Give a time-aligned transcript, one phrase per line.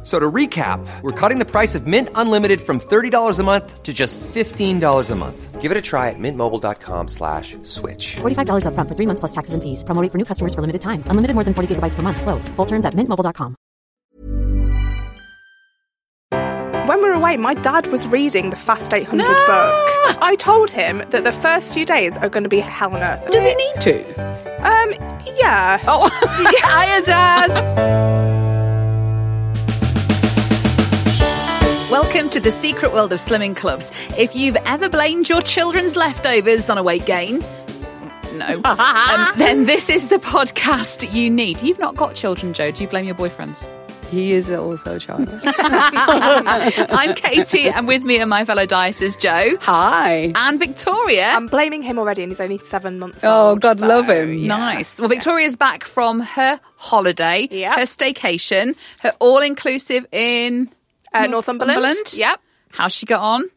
[0.00, 3.82] F- So to recap, we're cutting the price of Mint Unlimited from $30 a month
[3.82, 5.60] to just $15 a month.
[5.60, 8.16] Give it a try at mintmobile.com slash switch.
[8.16, 9.84] $45 upfront for three months plus taxes and fees.
[9.84, 11.04] Promo rate for new customers for limited time.
[11.06, 12.22] Unlimited more than 40 gigabytes per month.
[12.22, 12.48] Slows.
[12.56, 13.56] Full terms at mintmobile.com.
[16.88, 20.18] When we were away, my dad was reading the Fast 800 book.
[20.22, 23.30] I told him that the first few days are going to be hell on earth.
[23.30, 23.96] Does he need to?
[24.64, 24.90] Um,
[25.36, 25.78] yeah.
[25.86, 26.08] Oh,
[26.64, 28.09] hiya, Dad.
[32.20, 33.90] Welcome to the secret world of slimming clubs.
[34.18, 37.38] If you've ever blamed your children's leftovers on a weight gain,
[38.34, 41.62] no, um, then this is the podcast you need.
[41.62, 42.72] You've not got children, Jo.
[42.72, 43.66] Do you blame your boyfriends?
[44.10, 45.30] He is also a child.
[45.44, 50.30] I'm Katy, and with me are my fellow dieters, Jo Hi.
[50.34, 51.28] and Victoria.
[51.30, 53.62] I'm blaming him already, and he's only seven months Oh, old.
[53.62, 54.34] God so, love him.
[54.34, 54.46] yeah.
[54.58, 55.00] Nice.
[55.00, 57.74] Well, Victoria's back from her holiday, Yep.
[57.76, 60.68] her staycation, her all-inclusive in
[61.12, 62.14] Uh, Northumberland.
[62.14, 62.40] Yep.
[62.70, 63.50] How's she got on?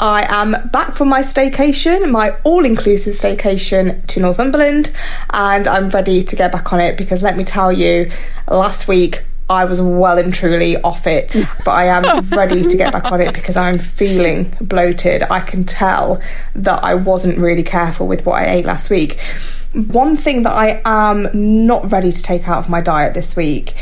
[0.00, 4.92] I am back from my staycation, my all inclusive staycation to Northumberland,
[5.30, 8.10] and I'm ready to get back on it because let me tell you,
[8.48, 12.92] last week I was well and truly off it, but I am ready to get
[12.92, 15.22] back on it because I'm feeling bloated.
[15.22, 16.20] I can tell
[16.56, 19.20] that I wasn't really careful with what I ate last week.
[19.74, 21.28] One thing that I am
[21.66, 23.74] not ready to take out of my diet this week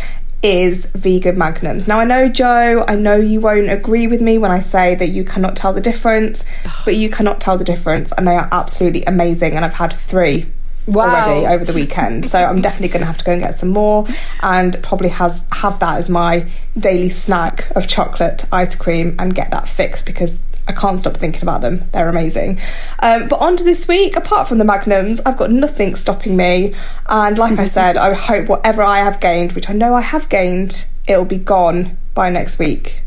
[0.42, 1.86] is vegan magnums.
[1.86, 5.08] Now I know Jo, I know you won't agree with me when I say that
[5.10, 6.44] you cannot tell the difference,
[6.84, 10.46] but you cannot tell the difference and they are absolutely amazing and I've had 3
[10.88, 11.04] Wow.
[11.04, 12.26] already over the weekend.
[12.26, 14.04] So I'm definitely going to have to go and get some more
[14.40, 19.50] and probably has have that as my daily snack of chocolate ice cream and get
[19.52, 20.36] that fixed because
[20.68, 21.82] I can't stop thinking about them.
[21.92, 22.60] They're amazing.
[23.00, 26.74] Um, but on to this week, apart from the magnums, I've got nothing stopping me.
[27.08, 30.28] And like I said, I hope whatever I have gained, which I know I have
[30.28, 33.02] gained, it'll be gone by next week.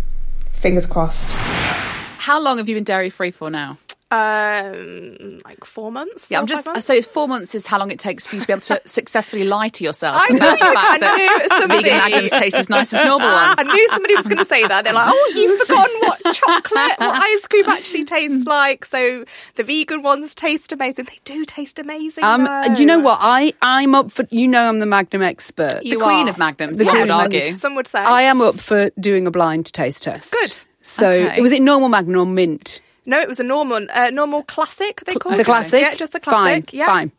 [0.46, 1.32] Fingers crossed.
[1.32, 3.78] How long have you been dairy free for now?
[4.12, 6.28] Um, like four months.
[6.30, 6.66] Yeah, I'm just.
[6.84, 8.82] So it's four months is how long it takes for you to be able to
[8.86, 10.16] successfully lie to yourself.
[10.20, 13.04] I knew about the fact I that knew somebody- Vegan magnums taste as nice as
[13.06, 13.56] normal ones.
[13.60, 14.84] I knew somebody was going to say that.
[14.86, 19.64] They're like, "Oh, you've forgotten what chocolate, what ice cream actually tastes like." So the
[19.64, 21.06] vegan ones taste amazing.
[21.06, 22.24] They do taste amazing.
[22.24, 22.74] Um, though.
[22.78, 23.18] you know what?
[23.22, 25.82] I, I'm up for, you know, I'm the Magnum expert.
[25.82, 26.30] the You queen are.
[26.30, 27.58] of magnums, The one queen would argue.
[27.58, 28.00] Some would say.
[28.00, 30.32] I am up for doing a blind taste test.
[30.32, 30.56] Good.
[30.82, 31.42] So, Okay.
[31.42, 32.80] was it normal Magnum or mint?
[33.06, 35.02] No, it was a normal, uh, normal classic.
[35.06, 35.82] They call The it classic?
[35.82, 36.72] Yeah, just the classic.
[36.72, 36.86] Fine, yeah.
[36.86, 37.12] fine.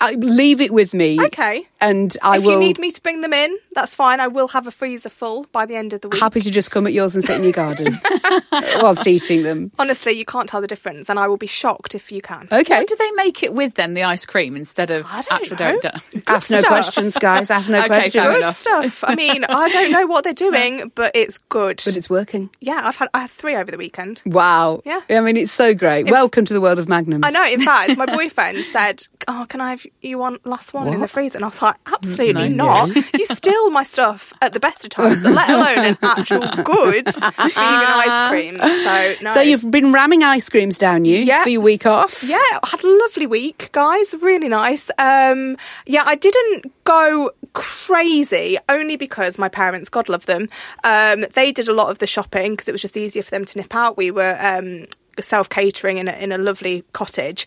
[0.00, 1.20] I, leave it with me.
[1.20, 1.66] Okay.
[1.84, 2.52] And I if will.
[2.54, 4.18] you need me to bring them in, that's fine.
[4.20, 6.20] I will have a freezer full by the end of the week.
[6.20, 7.98] Happy to just come at yours and sit in your garden
[8.80, 9.70] whilst eating them.
[9.78, 12.48] Honestly, you can't tell the difference, and I will be shocked if you can.
[12.50, 12.78] Okay.
[12.78, 13.94] What do they make it with then?
[13.94, 15.80] The ice cream instead of I don't actual know.
[15.80, 16.22] dairy?
[16.26, 17.50] Ask no questions, guys.
[17.50, 18.24] Ask no Okay, questions.
[18.24, 18.56] Good enough.
[18.58, 19.04] stuff.
[19.06, 21.82] I mean, I don't know what they're doing, but it's good.
[21.84, 22.48] But it's working.
[22.60, 24.22] yeah, I've had I had three over the weekend.
[24.24, 24.80] Wow.
[24.84, 25.00] Yeah.
[25.10, 26.10] I mean, it's so great.
[26.10, 27.24] Welcome to the world of Magnums.
[27.26, 27.44] I know.
[27.44, 31.08] In fact, my boyfriend said, "Oh, can I have you want last one in the
[31.08, 32.86] freezer?" And I was like, "Absolutely No.
[32.86, 32.96] not.
[33.18, 37.52] you steal my stuff at the best of times, let alone an actual good vegan
[37.56, 39.34] ice cream." So, no.
[39.34, 41.42] So you've been ramming ice creams down you Yeah.
[41.42, 42.22] for your week off.
[42.22, 44.14] Yeah, I had a lovely week, guys.
[44.20, 44.90] Really nice.
[44.98, 50.48] Um, yeah, I didn't go crazy only because my parents, God love them,
[50.84, 53.44] um, they did a lot of the shopping because it was just easier for them
[53.44, 53.96] to nip out.
[53.96, 54.36] We were.
[54.40, 54.84] Um,
[55.22, 57.46] self catering in a, in a lovely cottage,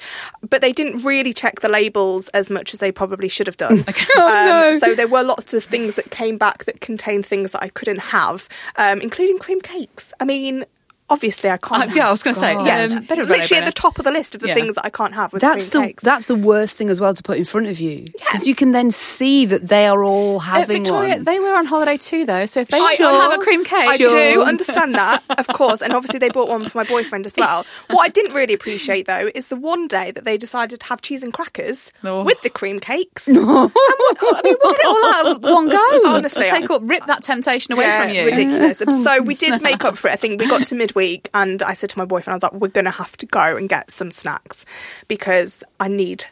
[0.49, 3.83] but they didn't really check the labels as much as they probably should have done.
[4.15, 7.61] Oh, um, So there were lots of things that came back that contained things that
[7.61, 8.47] I couldn't have,
[8.77, 10.13] um, including cream cakes.
[10.19, 10.65] I mean,
[11.09, 11.91] obviously I can't.
[11.91, 13.71] Uh, yeah, I was going to say, yeah, um, bit of a literally at the
[13.71, 14.53] top of the list of the Yeah.
[14.55, 15.31] things that I can't have.
[15.33, 16.03] With That's the cakes.
[16.03, 18.71] that's the worst thing as well to put in front of you because you can
[18.73, 21.23] then see that they are all Uh, having Victoria, one.
[21.23, 22.45] they were on holiday too, though.
[22.45, 25.23] So if they I- want to I- have a cream cake, I do understand that,
[25.29, 27.65] of course, and obviously they bought one for my boyfriend as well.
[27.89, 31.01] What I didn't really appreciate though is the one day that they decided to have
[31.01, 32.23] cheese and crackers Oh.
[32.23, 33.27] with the cream cakes.
[33.37, 33.71] No.
[34.19, 35.99] I mean, we'll get it all out of one go.
[36.17, 38.25] Honestly, take up, rip that temptation away yeah, from you.
[38.25, 38.81] ridiculous.
[39.07, 40.13] So we did make up for it.
[40.13, 42.61] I think we got to midweek, and I said to my boyfriend, I was like,
[42.61, 44.65] "We're going to have to go and get some snacks
[45.07, 46.25] because I need."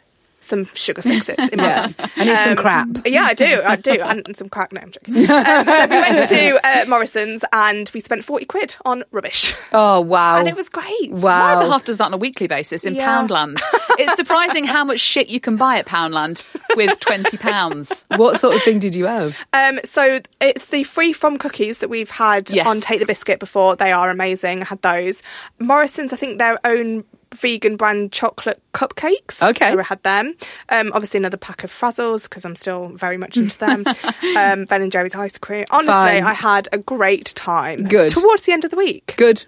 [0.46, 1.80] Some sugar fixes in my Yeah.
[1.82, 2.12] life.
[2.16, 2.88] I need some crap.
[3.04, 3.62] Yeah, I do.
[3.64, 4.00] I do.
[4.00, 4.72] And some crack.
[4.72, 5.16] No, I'm joking.
[5.28, 9.54] Um, so we went to uh, Morrisons and we spent 40 quid on rubbish.
[9.72, 10.38] oh wow!
[10.38, 11.10] And it was great.
[11.10, 11.60] My wow.
[11.60, 13.06] other half does that on a weekly basis in Yeah.
[13.08, 13.60] Poundland.
[13.98, 16.44] it's surprising how much shit you can buy at Poundland
[16.76, 18.04] with twenty pounds.
[18.16, 19.36] what sort of thing did you have?
[19.52, 22.66] Um, so it's the free from cookies that we've had Yes.
[22.66, 23.76] on Take the Biscuit before.
[23.76, 24.62] They are amazing.
[24.62, 25.22] I had those.
[25.58, 29.42] Morrisons, I think their own vegan brand chocolate cupcakes.
[29.42, 29.66] Okay.
[29.66, 30.34] I had them.
[30.68, 33.84] Um, obviously another pack of Frazzles because I'm still very much into them.
[34.36, 35.66] um, Ben and Jerry's ice cream.
[35.70, 36.24] Honestly, Fine.
[36.24, 37.84] I had a great time.
[37.84, 38.10] Good.
[38.10, 39.14] Towards the end of the week.
[39.16, 39.44] Good.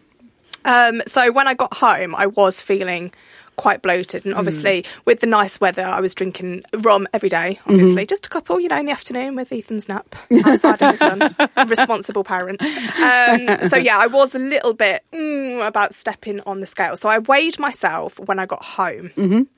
[0.64, 3.12] Um, so when I got home, I was feeling
[3.58, 7.58] quite bloated, and obviously with the nice weather, I was drinking rum every day.
[7.66, 10.16] Obviously, just a couple, you know, in the afternoon with Ethan's nap
[10.46, 11.68] outside in the sun.
[11.68, 12.62] Responsible parent.
[12.62, 16.96] Um, so yeah, I was a little bit mm, about stepping on the scale.
[16.96, 19.10] So I weighed myself when I got home.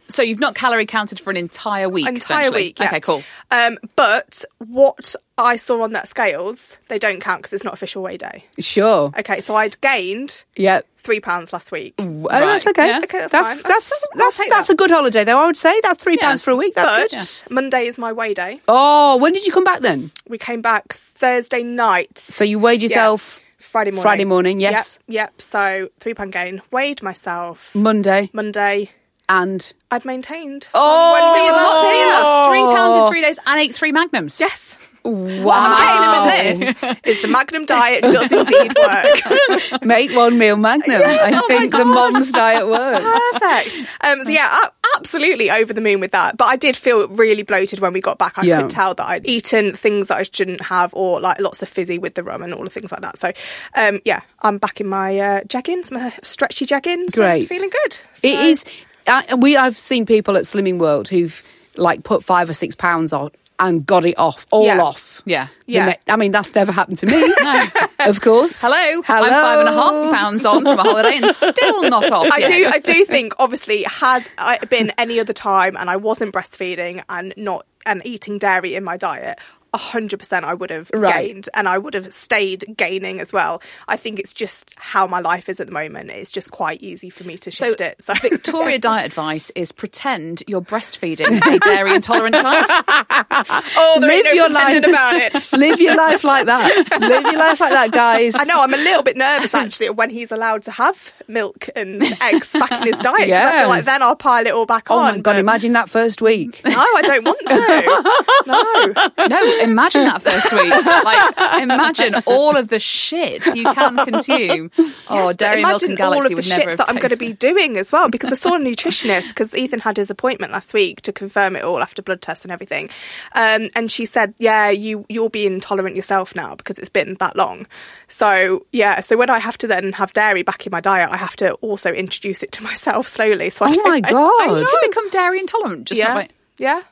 [0.08, 2.08] So you've not calorie counted for an entire week.
[2.08, 2.81] Entire week.
[2.81, 2.87] Yeah.
[2.87, 3.23] Okay, cool.
[3.50, 5.14] Um, but what
[5.45, 8.45] I saw on that scales, they don't count because it's not official weigh day.
[8.59, 9.13] Sure.
[9.19, 10.81] Okay, so I'd gained Yeah.
[10.99, 11.95] three pounds last week.
[11.99, 12.87] Oh, that's okay.
[12.89, 13.01] Yeah.
[13.05, 13.57] Okay, that's that's fine.
[13.57, 14.73] that's That's- that's, that's that.
[14.73, 15.39] a good holiday though.
[15.39, 16.29] I would say that's three Yeah.
[16.29, 16.75] pounds for a week.
[16.75, 17.55] That's But good.
[17.55, 18.61] Monday is my weigh day.
[18.69, 20.11] Oh, when did you come back then?
[20.29, 22.19] We came back Thursday night.
[22.19, 24.03] So you weighed yourself Friday morning.
[24.03, 24.99] Friday morning, yes.
[25.07, 25.15] Yep.
[25.15, 25.43] Yep.
[25.43, 26.63] So three pound gain.
[26.73, 28.91] Weighed myself Monday Monday.
[29.29, 30.69] and I'd maintained.
[30.75, 31.15] Oh!
[31.15, 33.29] So Wednesday you and lost, so you lost three pounds in three oh!
[33.29, 34.41] days and ate three magnums.
[34.41, 34.77] Yes.
[35.05, 39.82] Wow, What I'm getting from this is the Magnum diet does indeed work.
[39.82, 41.00] make one meal Magnum.
[41.05, 43.05] I oh think the mom's diet works.
[43.38, 43.88] Perfect.
[44.02, 44.58] Um, so yeah,
[44.97, 46.37] absolutely over the moon with that.
[46.37, 48.38] But I did feel really bloated when we got back.
[48.38, 48.62] I Yeah.
[48.62, 51.99] could tell that I'd eaten things that I shouldn't have, or like lots of fizzy
[51.99, 53.17] with the rum and all the things like that.
[53.19, 53.32] So
[53.75, 57.12] um, yeah, I'm back in my uh, jeggings, my stretchy jeggings.
[57.14, 57.49] Great.
[57.49, 57.99] feeling good.
[58.23, 58.64] It So- is.
[59.06, 61.43] Uh, we I've seen people at Slimming World who've
[61.76, 63.31] like put five or six pounds on
[63.61, 64.81] and got it off, all Yeah.
[64.83, 65.23] off.
[65.27, 65.49] Yeah.
[65.67, 65.87] Yeah.
[65.87, 67.33] ne- I mean, that's never happened to me.
[68.01, 68.59] Of course.
[68.62, 69.03] Hello.
[69.05, 69.27] Hello.
[69.29, 72.33] I'm five and a half pounds on from a holiday and still not off.
[72.33, 72.49] I yet.
[72.51, 72.71] do.
[72.73, 77.35] I do think, obviously, had it been any other time and I wasn't breastfeeding and
[77.37, 79.39] not and eating dairy in my diet,
[79.75, 81.26] hundred percent, I would have Right.
[81.28, 83.62] gained and I would have stayed gaining as well.
[83.88, 86.11] I think it's just how my life is at the moment.
[86.11, 88.02] It's just quite easy for me to So, shift it.
[88.02, 92.67] So Victoria diet advice is pretend you're breastfeeding a dairy intolerant child.
[93.31, 94.84] oh, there Live no your life.
[94.84, 95.52] about it.
[95.52, 96.99] Live your life like that.
[97.00, 98.34] Live your life like that, guys.
[98.34, 102.02] I know I'm a little bit nervous actually when he's allowed to have milk and
[102.20, 103.05] eggs back in his diet.
[103.19, 103.61] 'cause I Yeah.
[103.61, 105.05] feel like then I'll pile it all back Oh on.
[105.05, 105.22] my god!
[105.22, 106.61] but- Imagine that first week.
[106.64, 108.40] No, I don't want to.
[108.46, 109.26] No.
[109.26, 110.71] No, imagine that first week.
[110.71, 114.71] Like, imagine all of the shit you can consume.
[115.12, 116.97] Oh, Yes, but dairy milk and galaxy all of the would shit never that I'm
[116.97, 120.09] going to be doing as well because I saw a nutritionist because Ethan had his
[120.09, 122.91] appointment last week to confirm it all after blood tests and everything,
[123.35, 127.35] um, and she said, "Yeah, you you'll be intolerant yourself now because it's been that
[127.35, 127.67] long."
[128.09, 131.17] So yeah, so when I have to then have dairy back in my diet, I
[131.17, 133.51] have to also introduce it to myself slowly.
[133.51, 134.01] So I Oh my.
[134.01, 134.13] God.
[134.13, 135.87] Oh, you become dairy intolerant.
[135.89, 136.29] Just Yeah, by-
[136.59, 136.83] yeah.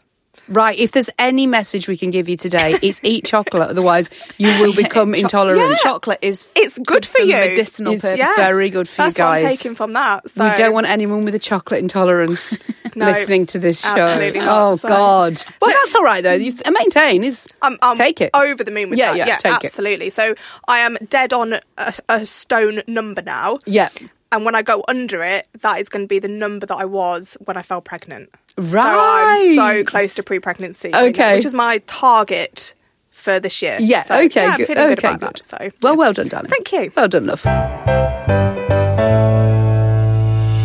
[0.48, 0.78] Right.
[0.78, 3.68] If there's any message we can give you today, it's eat chocolate.
[3.70, 5.78] Otherwise, you will become Cho- intolerant.
[5.78, 7.34] Chocolate is It's good for you.
[7.34, 8.18] medicinal It's purposes.
[8.18, 8.36] yes.
[8.38, 9.58] very good for you That's what I'm guys.
[9.58, 10.30] taking from that.
[10.30, 12.56] So We don't want anyone with a chocolate intolerance
[12.94, 13.88] No, listening to this show.
[13.90, 14.72] absolutely not.
[14.72, 15.42] Oh So- God.
[15.60, 16.32] Well, that's all right though.
[16.32, 18.30] You maintain is I'm, I'm take it.
[18.34, 19.18] over the moon with Yeah, that.
[19.18, 19.66] yeah, Yeah, take it.
[19.66, 20.10] absolutely.
[20.10, 20.34] So
[20.66, 23.58] I am dead on a, a stone number now.
[23.66, 23.90] Yeah.
[24.30, 26.84] And when I go under it, that is going to be the number that I
[26.84, 28.28] was when I fell pregnant.
[28.56, 29.54] So I'm Right.
[29.56, 31.36] so close to pre-pregnancy, now, Okay.
[31.36, 32.74] which is my target
[33.10, 33.78] for this year.
[33.80, 34.02] Yeah.
[34.02, 34.42] So, okay.
[34.42, 34.66] yeah, I'm good.
[34.66, 34.94] feeling okay.
[34.96, 35.42] good about good.
[35.42, 35.44] that.
[35.44, 35.98] So well, yeah.
[35.98, 36.50] well done, darling.
[36.50, 36.92] Thank you.
[36.96, 37.44] Well done, love.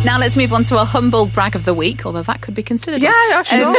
[0.04, 2.62] Now let's move on to a humble brag of the week, although that could be
[2.62, 3.00] considered.
[3.00, 3.72] Yeah, yeah, sure, Um,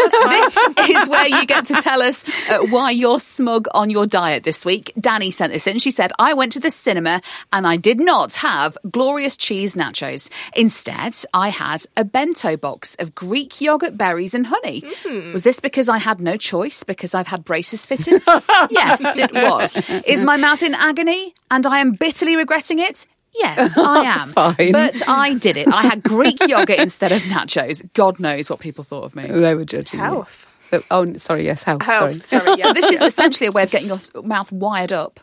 [0.76, 4.44] this is where you get to tell us uh, why you're smug on your diet
[4.44, 4.92] this week.
[5.00, 5.78] Danny sent this in.
[5.78, 7.22] She said, I went to the cinema
[7.54, 10.32] and I did not have glorious cheese nachos.
[10.56, 14.82] Instead, I had a bento box of Greek yogurt, berries, and honey.
[15.04, 15.32] Hmm.
[15.32, 18.24] Was this because I had no choice because I've had braces fitted?
[18.72, 19.78] yes, it was.
[20.08, 23.06] Is my mouth in agony and I am bitterly regretting it?
[23.38, 24.32] Yes, I am.
[24.32, 24.72] Fine.
[24.72, 25.68] But I did it.
[25.68, 27.88] I had Greek yogurt instead of nachos.
[27.94, 29.26] God knows what people thought of me.
[29.28, 30.06] They were judging you.
[30.06, 30.48] Health.
[30.72, 31.84] So- oh, sorry, yes, health.
[31.84, 32.26] Health.
[32.26, 32.74] Sorry, So yeah.
[32.74, 35.20] this is essentially a way of getting your mouth wired up.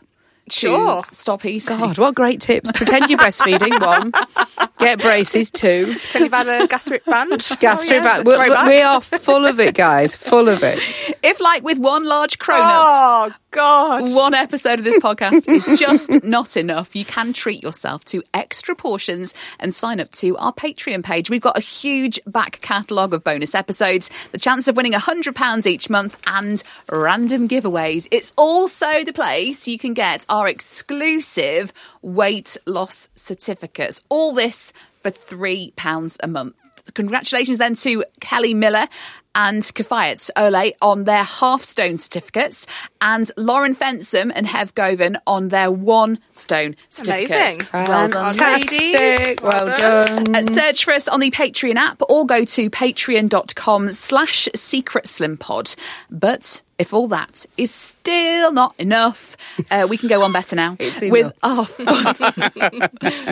[0.49, 1.03] Sure.
[1.11, 1.77] Stop eating.
[1.77, 2.71] God, what great tips.
[2.71, 4.11] Pretend you're breastfeeding, one.
[4.79, 5.95] Get braces, two.
[5.97, 7.29] Pretend you've had a gastric band.
[7.59, 8.01] Gastro Oh, yeah.
[8.03, 8.25] back.
[8.25, 10.15] We're- we are full of it, guys.
[10.15, 10.79] Full of it.
[11.23, 14.13] If, like with one large cronut, Oh, God.
[14.13, 18.75] one episode of this podcast is just not enough, you can treat yourself to extra
[18.75, 21.29] portions and sign up to our Patreon page.
[21.29, 25.89] We've got a huge back catalogue of bonus episodes, the chance of winning £100 each
[25.89, 28.07] month, and random giveaways.
[28.11, 31.71] It's also the place you can get our exclusive
[32.01, 34.01] weight loss certificates.
[34.09, 34.73] All this
[35.03, 36.55] for £3 a month.
[36.95, 38.87] Congratulations then to Kelly Miller
[39.35, 42.65] and Kafayat Ole on their half stone certificates,
[43.01, 47.57] and Lauren Fensom and Hev Govan on their one stone certificates.
[47.57, 47.67] Amazing.
[47.73, 49.39] Well done, ladies.
[49.41, 50.35] Well done.
[50.35, 55.37] Uh, search for us on the Patreon app or go to patreon.com slash secret slim
[55.37, 55.73] pod.
[56.09, 59.37] But if all that is still not enough,
[59.69, 60.75] uh, we can go on better now.
[60.83, 61.67] It's with our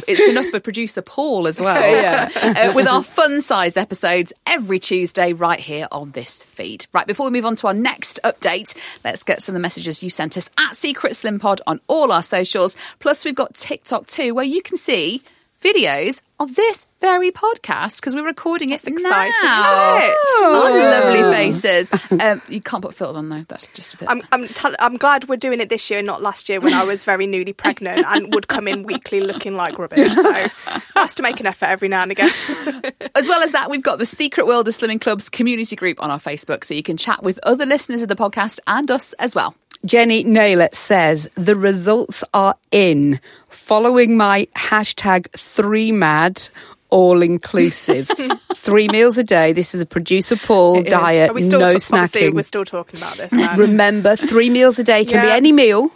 [0.08, 1.81] It's enough for producer Paul as well.
[2.01, 2.29] Yeah.
[2.41, 6.86] Uh, with our fun size episodes every Tuesday right here on this feed.
[6.93, 10.01] Right, before we move on to our next update, let's get some of the messages
[10.03, 12.77] you sent us at Secret Slim Pod on all our socials.
[13.00, 15.21] Plus, we've got TikTok too, where you can see
[15.62, 19.98] videos of this very podcast because we're recording it exciting, now.
[19.98, 20.15] it?
[20.44, 21.91] Our lovely faces.
[22.22, 23.46] Um, you can't put filters on though.
[23.48, 24.10] That's just a bit.
[24.10, 26.74] I'm I'm, t- I'm glad we're doing it this year, and not last year when
[26.74, 30.13] I was very newly pregnant and would come in weekly looking like rubbish.
[30.13, 30.48] So
[30.96, 32.30] nice to make an effort every now and again.
[33.15, 36.12] As well as that, we've got the Secret World of Slimming Club's community group on
[36.12, 39.34] our Facebook, so you can chat with other listeners of the podcast and us as
[39.34, 39.56] well.
[39.85, 43.19] Jenny Naylor says the results are in
[43.50, 46.47] following my hashtag three mad
[46.89, 48.11] all inclusive.
[48.55, 49.53] three meals a day.
[49.53, 52.33] This is a producer Paul diet, we still no ta- snacking.
[52.33, 53.31] We're still talking about this.
[53.31, 53.55] Now.
[53.55, 55.91] Remember, three meals a day can be any meal.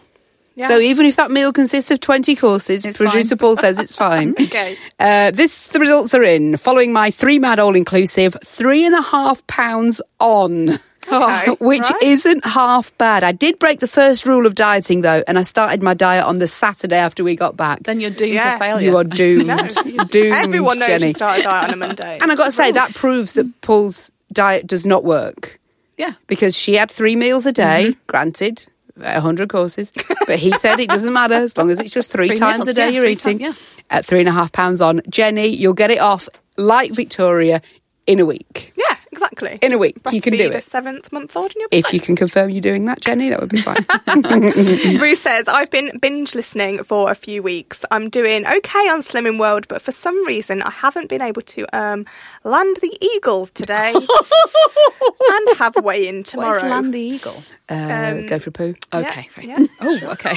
[0.55, 0.69] Yeah.
[0.69, 3.37] So even if that meal consists of 20 courses, It's producer fine.
[3.39, 4.33] Paul says it's fine.
[4.39, 4.77] Okay.
[4.97, 6.55] Uh, this, the results are in.
[6.55, 10.79] Following my three mad all inclusive, three and a half pounds on.
[11.11, 12.01] Okay, Which right.
[12.03, 13.23] isn't half bad.
[13.23, 16.39] I did break the first rule of dieting though, and I started my diet on
[16.39, 17.83] the Saturday after we got back.
[17.83, 18.53] Then you're doomed Yeah.
[18.53, 18.89] for failure.
[18.91, 19.47] you are doomed.
[20.09, 21.07] doomed, Everyone knows Jenny.
[21.07, 22.17] you start a diet on a Monday.
[22.21, 25.59] And I got to say, that proves that Paul's diet does not work
[25.97, 26.13] yeah.
[26.27, 27.99] because she had three meals a day, Mm-hmm.
[28.07, 28.67] granted,
[29.01, 29.91] a hundred courses,
[30.25, 32.69] but he said it doesn't matter as long as it's just three, Three times meals,
[32.69, 33.39] a day yeah, you're eating.
[33.39, 33.53] time- yeah.
[33.89, 37.61] At three and a half pounds on, Jenny, you'll get it off like Victoria
[38.07, 38.73] in a week.
[38.75, 39.57] Yeah, exactly.
[39.61, 40.55] In a week, you can do it.
[40.55, 41.93] A seventh month old, and you'll be If fine.
[41.95, 43.85] you can confirm you're doing that, Jenny, that would be fine.
[44.97, 47.85] Bruce says, I've been binge listening for a few weeks.
[47.91, 51.65] I'm doing okay on Slimming World, but for some reason I haven't been able to
[51.77, 52.05] um,
[52.43, 53.93] land the eagle today
[55.29, 56.57] and have a weigh in What tomorrow.
[56.57, 57.43] is Land the Eagle?
[57.67, 58.75] Uh, go for a poo.
[58.93, 59.29] Okay.
[59.37, 59.65] Um, yeah.
[59.81, 60.35] Oh, okay.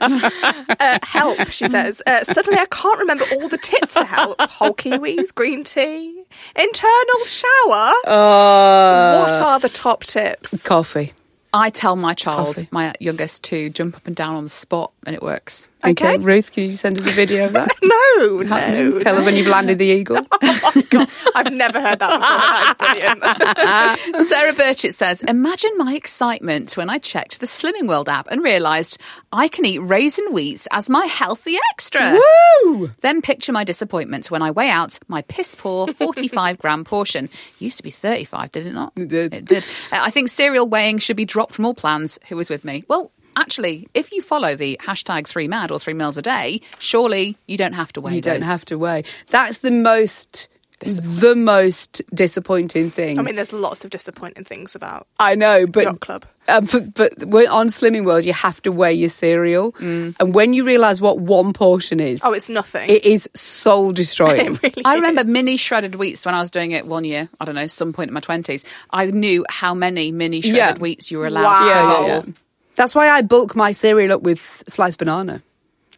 [0.00, 2.00] Uh, help, she says.
[2.06, 4.40] Uh, suddenly I can't remember all the tips to help.
[4.40, 6.22] Whole kiwis, green tea,
[6.56, 7.87] internal shower.
[8.06, 10.62] Uh, what are the top tips?
[10.64, 11.12] coffee.
[11.52, 12.68] I tell my child, Coffee.
[12.70, 15.68] my youngest, to jump up and down on the spot, and it works.
[15.82, 15.90] Okay.
[15.92, 16.18] Okay.
[16.18, 17.68] Ruth, can you send us a video of that?
[18.18, 18.98] No, no.
[18.98, 20.18] Tell us when you've landed the eagle.
[20.70, 24.24] Oh God, I've never heard that before.
[24.24, 28.98] Sarah Burchett says, Imagine my excitement when I checked the Slimming World app and realised
[29.32, 32.18] I can eat raisin wheats as my healthy extra.
[32.64, 32.90] Woo!
[33.00, 37.28] Then picture my disappointment when I weigh out my piss poor 45 gram portion.
[37.58, 38.92] Used to be 35, did it not?
[38.96, 39.34] It did.
[39.34, 39.64] It did.
[39.92, 42.18] Uh, I think cereal weighing should be dropped from all plans.
[42.28, 42.84] Who was with me?
[42.88, 47.36] Well, actually, if you follow the hashtag three mad or three meals a day, surely
[47.46, 49.04] you don't have to weigh You don't have to weigh.
[49.30, 50.48] That's the most,
[50.80, 53.18] the most disappointing thing.
[53.18, 56.24] I mean, there's lots of disappointing things about I know, but Yacht Club.
[56.46, 60.54] Uh, but, but when- on Slimming World, you have to weigh your cereal, and when
[60.54, 62.88] you realise what one portion is, Oh, it's nothing.
[62.88, 64.58] it is soul destroying.
[64.62, 65.26] Really I remember is.
[65.26, 67.28] mini shredded wheats when I was doing it one year.
[67.40, 68.64] I don't know, some point in my twenties.
[68.90, 70.74] I knew how many mini shredded Yeah.
[70.78, 71.42] wheats you were allowed.
[71.42, 71.58] Wow.
[71.60, 72.32] per yeah, yeah, yeah.
[72.78, 75.42] That's why I bulk my cereal up with sliced banana.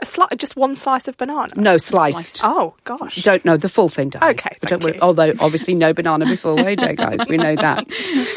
[0.02, 1.52] A sli- just one slice of banana.
[1.56, 2.40] No, sliced.
[2.42, 3.16] Oh gosh.
[3.16, 4.30] Don't know the full thing, darling.
[4.30, 4.98] Okay, thank you.
[5.02, 7.18] Although obviously no banana before wage day, guys.
[7.28, 7.86] We know that.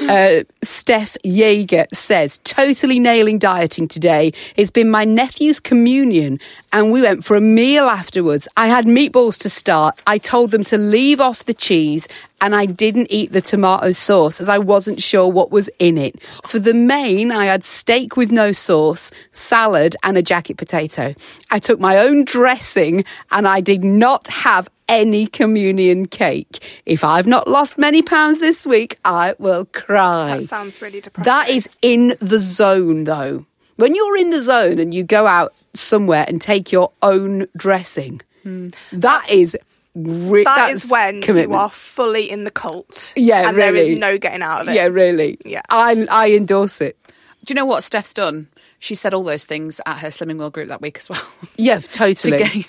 [0.01, 4.33] Uh, Steph Yeager says, totally nailing dieting today.
[4.57, 6.38] It's been my nephew's communion
[6.73, 8.47] and we went for a meal afterwards.
[8.57, 9.97] I had meatballs to start.
[10.07, 12.07] I told them to leave off the cheese
[12.41, 16.21] and I didn't eat the tomato sauce as I wasn't sure what was in it.
[16.47, 21.13] For the main, I had steak with no sauce, salad, and a jacket potato.
[21.51, 26.81] I took my own dressing and I did not have any communion cake.
[26.85, 30.39] If I've not lost many pounds this week, I will cry.
[30.39, 31.31] That sounds really depressing.
[31.31, 33.45] That is in the zone, though.
[33.75, 38.21] When you're in the zone and you go out somewhere and take your own dressing,
[38.43, 38.69] hmm.
[38.91, 39.57] that is
[39.95, 41.51] re- That that's is when commitment.
[41.51, 43.13] you are fully in the cult.
[43.15, 43.93] Yeah, and there really.
[43.93, 44.75] is no getting out of it.
[44.75, 45.37] Yeah, really.
[45.45, 45.61] Yeah.
[45.69, 46.97] I I endorse it.
[47.45, 48.47] Do you know what Steph's done?
[48.79, 51.21] She said all those things at her Slimming World group that week as well.
[51.57, 52.37] Yeah, to totally.
[52.43, 52.65] gain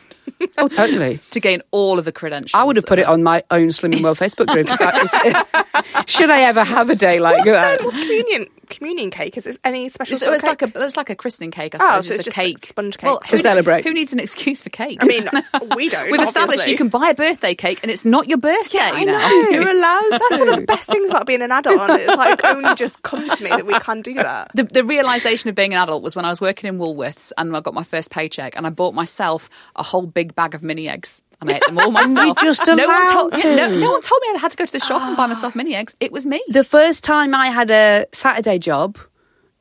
[0.59, 1.21] oh, totally.
[1.31, 2.53] to gain all of the credentials.
[2.55, 4.67] I would have put it on my own Slimming World Facebook group.
[4.71, 7.83] If if- should I ever have a day like What's, that?
[7.83, 9.37] what's communion communion cake?
[9.37, 10.17] Is it any special?
[10.17, 10.75] So sort it's of like a cake?
[10.77, 11.75] it's like a christening cake.
[11.75, 13.09] I Oh, so it's just a just a cake, sponge cake.
[13.09, 13.85] Well, To who- celebrate.
[13.85, 14.99] Who needs an excuse for cake?
[15.03, 15.29] I mean,
[15.77, 16.11] we don't.
[16.11, 16.73] We've established obviously.
[16.73, 19.19] you can buy a birthday cake and it's not your birthday Yeah, I now.
[19.19, 19.49] know.
[19.51, 21.79] You're allowed That's one of the best things about being an adult.
[21.91, 24.51] And it's like only just come to me that we can do that.
[24.55, 27.55] The, the realization of being an adult was when I was working in Woolworths and
[27.55, 30.88] I got my first paycheck and I bought myself a whole big bag of mini
[30.88, 31.23] eggs.
[31.43, 32.38] I ate them all myself.
[32.38, 34.73] just no one told yeah, no, no one told me I had to go to
[34.73, 35.97] the shop and buy myself mini eggs.
[36.00, 36.43] It was me.
[36.49, 38.99] The first time I had a Saturday job,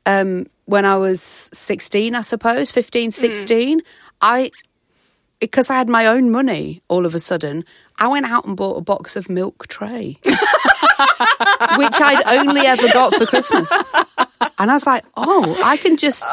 [0.06, 3.82] um, when I was 16, I suppose, 15, 16,
[4.20, 4.50] I,
[5.40, 7.64] because I had my own money all of a sudden,
[7.98, 10.34] I went out and bought a box of milk tray, which
[12.00, 13.70] I'd only ever got for Christmas.
[14.58, 16.24] And I was like, oh, I can just,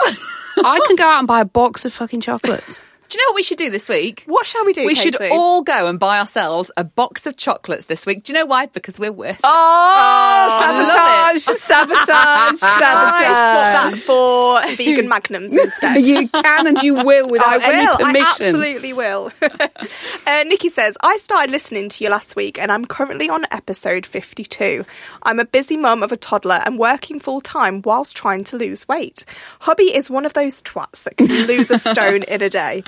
[0.57, 2.83] I can go out and buy a box of fucking chocolates.
[3.11, 4.23] Do you know what we should do this week?
[4.25, 4.85] What shall we do?
[4.85, 8.23] We should all go and buy ourselves a box of chocolates this week.
[8.23, 8.67] Do you know why?
[8.67, 9.41] Because we're worth it.
[9.43, 14.01] Oh, sabotage, sabotage, I sabotage.
[14.05, 16.05] swap that for vegan magnums instead.
[16.05, 18.07] You can and you will without I will.
[18.07, 19.29] any I absolutely will.
[19.41, 24.05] uh, Nikki says, I started listening to you last week and I'm currently on episode
[24.05, 24.85] 52.
[25.23, 28.87] I'm a busy mum of a toddler and working full time whilst trying to lose
[28.87, 29.25] weight.
[29.59, 32.83] Hubby is one of those twats that can lose a stone in a day.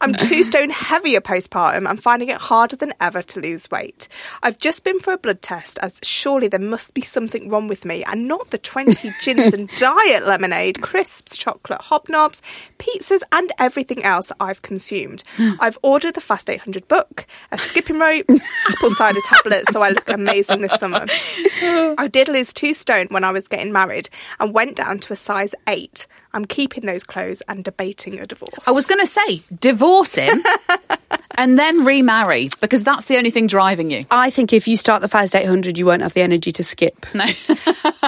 [0.00, 4.08] I'm two stone heavier postpartum and finding it harder than ever to lose weight.
[4.42, 7.84] I've just been for a blood test as surely there must be something wrong with
[7.84, 12.40] me and not the 20 gins and diet lemonade, crisps, chocolate hobnobs,
[12.78, 15.24] pizzas and everything else I've consumed.
[15.38, 18.26] I've ordered the Fast 800 book, a skipping rope,
[18.68, 21.06] apple cider tablets so I look amazing this summer.
[21.62, 24.08] I did lose two stone when I was getting married
[24.40, 26.06] and went down to a size 8.
[26.32, 28.52] I'm keeping those clothes and debating a divorce.
[28.66, 30.42] I was going to say, divorce him
[31.36, 34.04] and then remarry because that's the only thing driving you.
[34.10, 37.06] I think if you start the Fast 800, you won't have the energy to skip.
[37.14, 37.24] No.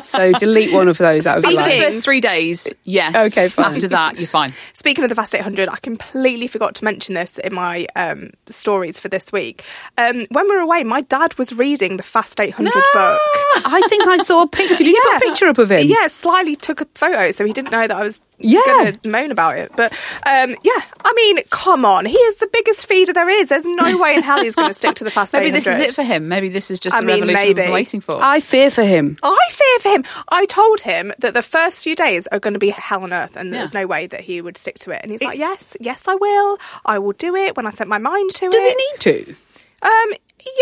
[0.01, 1.83] So delete one of those out of your For the life.
[1.85, 3.33] first three days, yes.
[3.33, 3.64] Okay, fine.
[3.75, 4.55] After that, you're fine.
[4.72, 9.01] Speaking of the Fast 800, I completely forgot to mention this in my um, stories
[9.01, 9.64] for this week.
[9.96, 12.83] Um, when we were away, my dad was reading the Fast 800 book.
[12.94, 14.77] I think I saw a picture.
[14.77, 15.87] Did you put a picture up of him?
[15.88, 18.61] Yeah, slyly took a photo, so he didn't know that I was Yeah.
[18.64, 19.72] going to moan about it.
[19.77, 19.92] But
[20.27, 23.48] um, yeah, I mean, come on, he is the biggest feeder there is.
[23.48, 25.57] There's no way in hell he's going to stick to the Fast Maybe 800.
[25.57, 26.29] this is it for him.
[26.29, 28.18] Maybe this is just I the mean, revolution we've been waiting for.
[28.22, 29.16] I fear for him.
[29.22, 30.05] I fear for him.
[30.29, 33.37] I told him that the first few days are going to be hell on earth,
[33.37, 35.01] and there's no way that he would stick to it.
[35.03, 36.59] And he's like, "Yes, yes, I will.
[36.85, 39.27] I will do it when I set my mind to Does it." Does he need
[39.27, 39.37] to?
[39.81, 40.12] Um,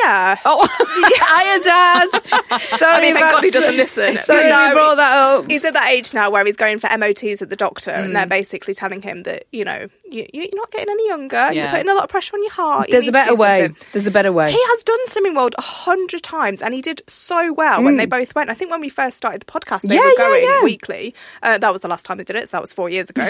[0.03, 0.37] yeah.
[0.45, 2.61] Oh, hiya, Dad.
[2.63, 4.19] Sorry, I mean, thank God he doesn't listen.
[4.25, 5.51] Sorry, No, we brought that up.
[5.51, 8.15] He's at that age now where he's going for MOTs at the doctor, and Mm.
[8.15, 11.53] they're basically telling him that you know you, you're not getting any younger.
[11.53, 12.89] You're putting a lot of pressure on your heart.
[12.89, 13.67] You There's a better way.
[13.67, 13.87] something.
[13.93, 14.53] There's a better way.
[14.53, 18.07] He has done Slimming World a hundred times, and he did so well when they
[18.07, 18.51] both went.
[18.51, 19.99] I think when we first started the podcast, they Mm.
[19.99, 20.63] Yeah, were yeah, going yeah.
[20.65, 21.15] weekly.
[21.43, 23.27] Uh, that was the last time they did it, so that was four years ago.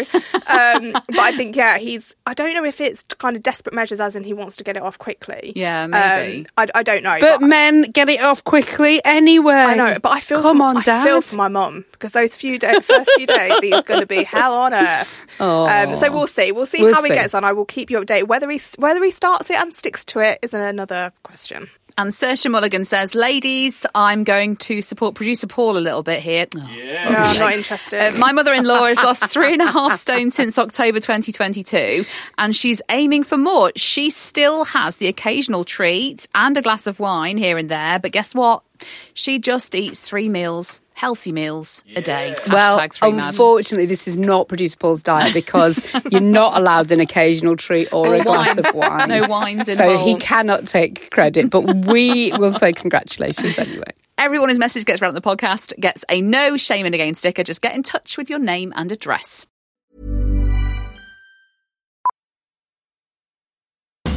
[0.46, 2.14] um, but I think, yeah, he's.
[2.26, 4.76] I don't know if it's kind of desperate measures, as in he wants to get
[4.76, 5.52] it off quickly.
[5.56, 6.35] Yeah, maybe.
[6.35, 9.54] Um, I, I don't know, But men get it off quickly anyway.
[9.54, 11.04] I know, but I feel Come for, on, I Dad.
[11.04, 14.24] feel for my mum because those few day, first few days he's going to be
[14.24, 15.26] hell on earth.
[15.40, 16.52] Um, so we'll see.
[16.52, 17.44] We'll see We'll how he gets on.
[17.44, 18.28] I will keep you updated.
[18.28, 21.68] Whether he whether he starts it and sticks to it is another question.
[21.98, 26.46] And Saoirse Mulligan says, Ladies, I'm going to support producer Paul a little bit here.
[26.54, 28.14] Oh, No, I'm not interested.
[28.14, 32.04] Uh, my mother in law has lost three and a half stone since October 2022,
[32.36, 33.72] and she's aiming for more.
[33.76, 38.12] She still has the occasional treat and a glass of wine here and there, but
[38.12, 38.62] guess what?
[39.14, 42.34] She just eats three meals, healthy meals a day.
[42.50, 43.28] Well, Hashtag three mad.
[43.28, 48.14] unfortunately, this is not producer Paul's diet because you're not allowed an occasional treat or
[48.14, 49.10] a glass of wine.
[49.10, 50.00] No wines involved.
[50.00, 53.92] So he cannot take credit, but we will say congratulations anyway.
[54.16, 57.14] Everyone whose message gets read on the podcast gets a no shame in a game
[57.14, 57.44] sticker.
[57.44, 59.46] Just get in touch with your name and address.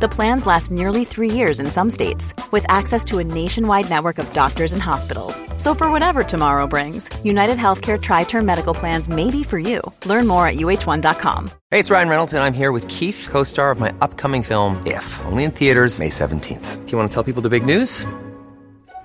[0.00, 4.18] The plans last nearly three years in some states, with access to a nationwide network
[4.18, 5.42] of doctors and hospitals.
[5.56, 9.80] So, for whatever tomorrow brings, United Healthcare Tri Term Medical Plans may be for you.
[10.06, 11.50] Learn more at uh1.com.
[11.70, 14.80] Hey, it's Ryan Reynolds, and I'm here with Keith, co star of my upcoming film,
[14.86, 16.86] If, only in theaters, May 17th.
[16.86, 18.06] Do you want to tell people the big news?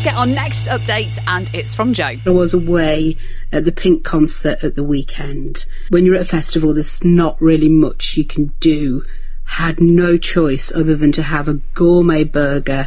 [0.00, 2.12] Let's get our next update, and it's from Jo.
[2.24, 3.18] I was away
[3.52, 5.66] at the Pink concert at the weekend.
[5.90, 9.04] When you're at a festival, there's not really much you can do.
[9.44, 12.86] Had no choice other than to have a gourmet burger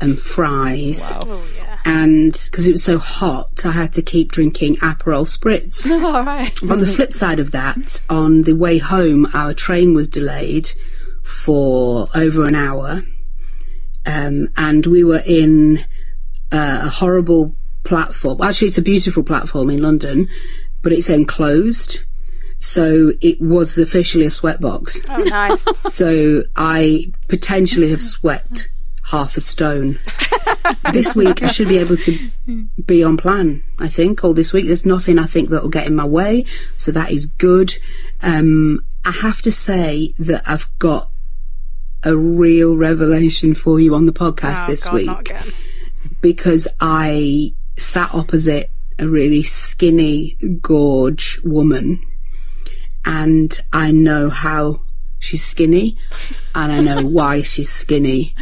[0.00, 1.12] and fries.
[1.84, 5.90] And because it was so hot, I had to keep drinking Aperol spritz.
[6.04, 6.62] All right.
[6.62, 10.70] on the flip side of that, on the way home, our train was delayed
[11.24, 13.02] for over an hour.
[14.06, 15.84] Um, and we were in
[16.52, 18.40] uh, a horrible platform.
[18.42, 20.28] Actually, it's a beautiful platform in London,
[20.82, 22.00] but it's enclosed.
[22.58, 25.04] So it was officially a sweatbox.
[25.08, 25.64] Oh, nice.
[25.80, 28.68] So I potentially have sweat
[29.04, 29.98] half a stone.
[30.92, 32.30] this week I should be able to
[32.86, 34.66] be on plan, I think, all this week.
[34.66, 36.44] There's nothing I think that will get in my way.
[36.76, 37.74] So that is good.
[38.22, 41.10] Um, I have to say that I've got
[42.04, 45.34] a real revelation for you on the podcast Oh, this God, week.
[46.22, 52.00] Because I sat opposite a really skinny, gorge woman,
[53.04, 54.80] and I know how
[55.18, 55.98] she's skinny,
[56.54, 58.34] and I know why she's skinny,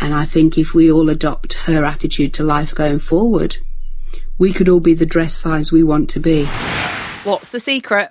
[0.00, 3.58] and I think if we all adopt her attitude to life going forward,
[4.38, 6.46] we could all be the dress size we want to be.
[7.24, 8.10] What's the secret?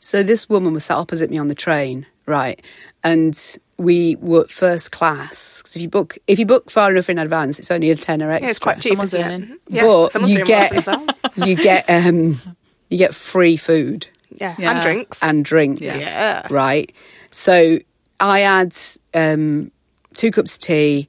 [0.00, 2.64] So this woman was sat opposite me on the train, right?
[3.02, 3.36] And
[3.78, 5.62] we were first class.
[5.66, 8.30] So if you book if you book far enough in advance, it's only a tenner
[8.30, 8.46] extra.
[8.46, 8.90] Yeah, it's quite cheap.
[8.90, 9.58] Someone's earning.
[9.68, 12.40] Yeah, but someone's you well get you get um
[12.88, 14.54] you get free food Yeah.
[14.58, 14.72] Yeah.
[14.72, 15.22] and drinks.
[15.22, 15.80] and drinks.
[15.82, 16.46] Yeah.
[16.50, 16.92] Right.
[17.30, 17.78] So
[18.20, 18.76] I had
[19.14, 19.70] um
[20.14, 21.08] two cups of tea.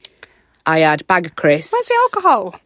[0.66, 1.72] I had a bag of crisps.
[1.72, 2.60] Where's the alcohol?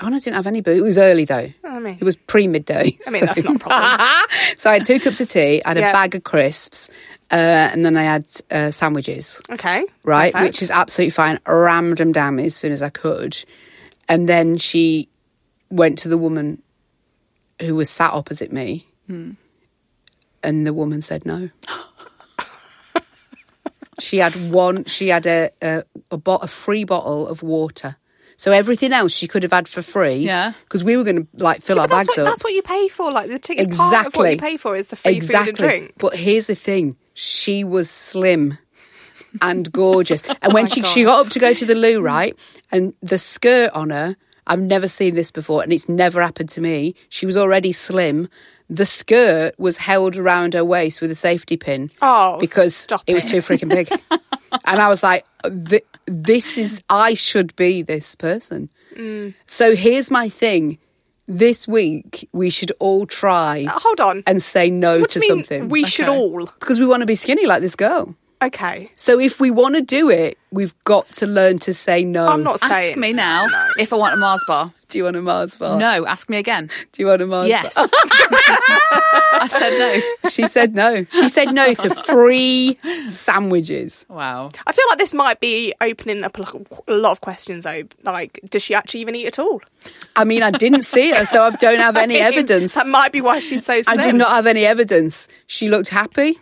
[0.00, 0.78] Oh, no, I didn't have any booze.
[0.78, 1.52] It was early though.
[1.64, 2.96] I mean, It was pre midday.
[3.06, 4.00] I mean that's not a problem.
[4.58, 5.60] so I had two cups of tea.
[5.64, 5.90] I had Yeah.
[5.90, 6.88] a bag of crisps,
[7.30, 7.34] uh,
[7.72, 9.40] and then I had uh, sandwiches.
[9.50, 10.32] Okay, right?
[10.32, 10.48] perfect.
[10.48, 11.38] Which is absolutely fine.
[11.46, 13.44] Rammed them down me as soon as I could.
[14.08, 15.08] And then she
[15.70, 16.62] went to the woman
[17.60, 18.86] who was sat opposite me.
[19.06, 19.32] Hmm.
[20.42, 21.50] And the woman said no.
[24.00, 27.96] she had one, she had a, a, a, bot, a free bottle of water.
[28.36, 30.18] So everything else she could have had for free.
[30.18, 30.52] Yeah.
[30.62, 32.26] Because we were going to like fill Yeah, our bags what, up.
[32.26, 33.10] that's what you pay for.
[33.10, 35.38] Like the ticket's part of what you pay for is the free exactly.
[35.38, 35.94] food and drink.
[35.98, 38.58] But here's the thing: she was slim
[39.42, 42.38] and gorgeous, and when Oh she she got up to go to the loo, right,
[42.70, 46.60] and the skirt on her, I've never seen this before, and it's never happened to
[46.60, 46.94] me.
[47.08, 48.28] She was already slim.
[48.70, 51.90] The skirt was held around her waist with a safety pin.
[52.00, 53.90] Oh, because stop it was too freaking big.
[54.64, 55.26] and I was like,
[56.06, 59.34] "This is I should be this person." Mm.
[59.46, 60.78] So here's my thing.
[61.30, 64.22] This week we should all try Uh, hold on.
[64.26, 65.68] and say no What to do you mean something.
[65.68, 66.46] we should all?
[66.58, 68.14] because we want to be skinny like this girl.
[68.40, 68.90] Okay.
[68.94, 72.26] So if we want to do it, we've got to learn to say no.
[72.26, 72.90] I'm not saying.
[72.92, 73.46] Ask me now
[73.78, 74.72] if I want a Mars bar.
[74.88, 75.78] Do you want a Mars bar?
[75.78, 76.70] No, ask me again.
[76.92, 77.74] Do you want a Mars Yes.
[77.74, 77.88] bar?
[77.92, 78.60] Yes.
[79.32, 79.78] I said
[80.24, 80.30] no.
[80.30, 81.04] she said no.
[81.10, 84.06] She said no to free sandwiches.
[84.08, 84.50] Wow.
[84.66, 86.44] I feel like this might be opening up a
[86.92, 87.64] lot of questions.
[87.64, 89.60] Though, like, does she actually even eat at all?
[90.16, 92.74] I mean, I didn't see her, so I don't have any I mean, evidence.
[92.74, 93.74] That might be why she's so.
[93.74, 94.00] I Slim.
[94.00, 95.28] do not have any evidence.
[95.46, 96.38] She looked happy.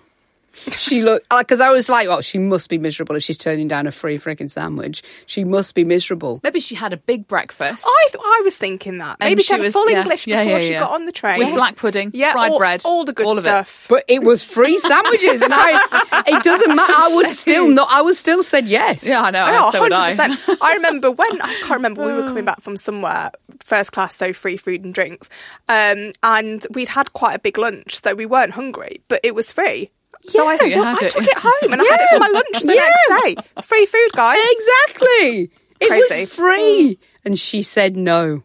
[0.77, 3.87] She looked because I was like, "Oh, she must be miserable if she's turning down
[3.87, 5.03] a free freaking sandwich.
[5.27, 7.85] She must be miserable." Maybe she had a big breakfast.
[7.87, 9.19] I, I was thinking that.
[9.21, 10.81] Maybe she, she had was- full yeah, English yeah, before yeah, she yeah.
[10.81, 11.39] got on the train.
[11.39, 13.43] With black pudding, yeah, fried all, bread, all the good all of it.
[13.43, 13.87] stuff.
[13.89, 16.23] But it was free sandwiches, and I.
[16.27, 16.93] It doesn't matter.
[16.97, 17.89] I would still not.
[17.91, 19.05] I would still said yes.
[19.05, 19.47] Yeah, I know.
[19.49, 20.15] Oh, so would I.
[20.15, 20.59] 100%.
[20.61, 23.31] I remember when I can't remember we were coming back from somewhere
[23.65, 25.29] first class, so free food and drinks,
[25.69, 29.53] um, and we'd had quite a big lunch, so we weren't hungry, but it was
[29.53, 29.91] free.
[30.29, 31.11] So I, still, had I it.
[31.13, 33.63] took it home and I had it for my lunch the next day.
[33.63, 34.39] Free food, guys.
[34.51, 35.51] Exactly.
[35.81, 36.21] It Crazy.
[36.23, 36.99] was free.
[37.25, 38.43] And she said no.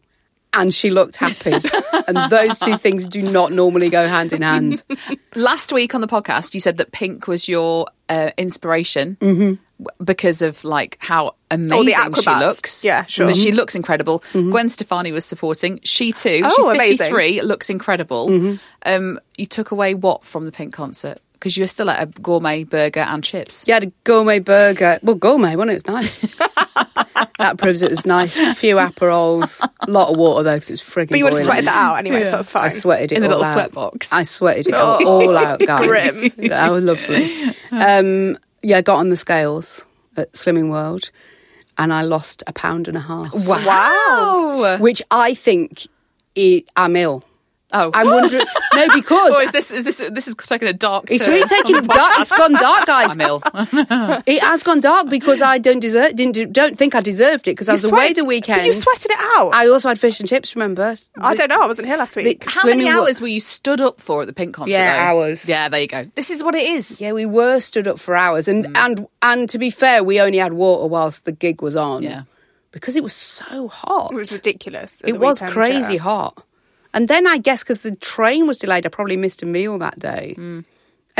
[0.53, 1.53] And she looked happy.
[2.07, 4.83] and those two things do not normally go hand in hand.
[5.35, 9.57] Last week on the podcast, you said that Pink was your uh, inspiration w-
[10.03, 12.83] because of like how amazing she looks.
[12.83, 13.27] Yeah, sure.
[13.27, 14.23] That She looks incredible.
[14.33, 15.79] Gwen Stefani was supporting.
[15.83, 16.41] She too.
[16.43, 16.97] Oh, She's amazing.
[16.97, 18.57] 53, looks incredible.
[18.85, 21.19] Um, you took away what from the Pink concert?
[21.41, 23.65] Because you were still at a gourmet burger and chips.
[23.65, 24.99] You had a gourmet burger.
[25.01, 25.83] Well, gourmet, wasn't it?
[25.87, 26.21] It was nice.
[27.39, 28.37] that proves it was nice.
[28.37, 29.59] A few Aperols.
[29.79, 31.75] A lot of water, though, because it was frigging But you would have sweated that
[31.75, 32.65] out anyway, so that's fine.
[32.65, 33.17] I sweated it out.
[33.17, 33.53] In the all little out.
[33.53, 34.09] sweat box.
[34.11, 35.87] I sweated it all, all out, guys.
[35.87, 36.49] Grim.
[36.49, 37.31] That was lovely.
[37.71, 39.85] Um, yeah, I got on the scales
[40.17, 41.09] at Slimming World
[41.77, 43.33] and I lost a pound and a half.
[43.33, 44.77] Wow.
[44.79, 45.87] Which I think
[46.37, 47.23] i I'm ill.
[47.73, 47.91] Oh.
[47.93, 48.43] I'm wondering.
[48.75, 51.05] no, because Oh, is this is this this is taking a dark?
[51.09, 52.19] it's really taking dark.
[52.19, 53.11] It's gone dark, guys.
[53.11, 53.41] I'm ill.
[54.25, 56.15] It has gone dark because I don't deserve.
[56.15, 58.65] Didn't do, don't think I deserved it because I was away the weekend.
[58.65, 59.51] You sweated it out.
[59.53, 60.55] I also had fish and chips.
[60.55, 60.95] Remember?
[61.17, 61.61] I don't know.
[61.61, 62.43] I wasn't here last week.
[62.47, 64.71] How many hours were you stood up for at the Pink concert?
[64.71, 65.19] Yeah, though?
[65.19, 65.45] hours.
[65.45, 66.05] Yeah, there you go.
[66.15, 66.99] This is what it is.
[66.99, 68.77] Yeah, we were stood up for hours, and mm.
[68.77, 72.03] and and to be fair, we only had water whilst the gig was on.
[72.03, 72.23] Yeah.
[72.71, 74.11] because it was so hot.
[74.11, 75.01] it was ridiculous.
[75.03, 75.99] It was weekend, crazy yeah.
[75.99, 76.43] hot.
[76.93, 79.99] And then I guess because the train was delayed, I probably missed a meal that
[79.99, 80.35] day.
[80.37, 80.65] Mm.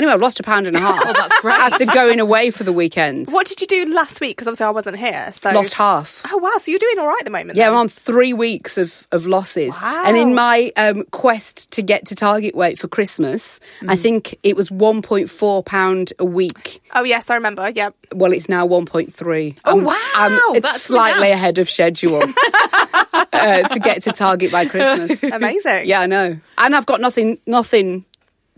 [0.02, 1.04] Anyway, I've lost a pound and a half.
[1.06, 1.60] Well, that's great.
[1.60, 4.36] After going away for the weekend, What did you do last week?
[4.36, 5.32] Because obviously I wasn't here.
[5.36, 6.22] So lost half.
[6.32, 6.54] Oh wow!
[6.60, 7.56] So you're doing all right at the moment.
[7.56, 7.74] Yeah, then?
[7.74, 9.76] I'm on three weeks of, of losses.
[9.80, 10.04] Wow.
[10.08, 14.56] And in my um, quest to get to target weight for Christmas, I think it
[14.56, 16.82] was 1.4 pound a week.
[16.96, 17.70] Oh yes, I remember.
[17.70, 17.96] Yep.
[18.16, 19.60] Well, it's now 1.3.
[19.66, 19.98] Oh, I'm- wow.
[20.16, 21.34] I'm- it's That's slightly down.
[21.38, 22.24] ahead of schedule
[23.14, 25.22] uh, to get to target by Christmas.
[25.32, 25.86] Amazing.
[25.88, 26.40] Yeah, I know.
[26.58, 28.06] And I've got nothing, nothing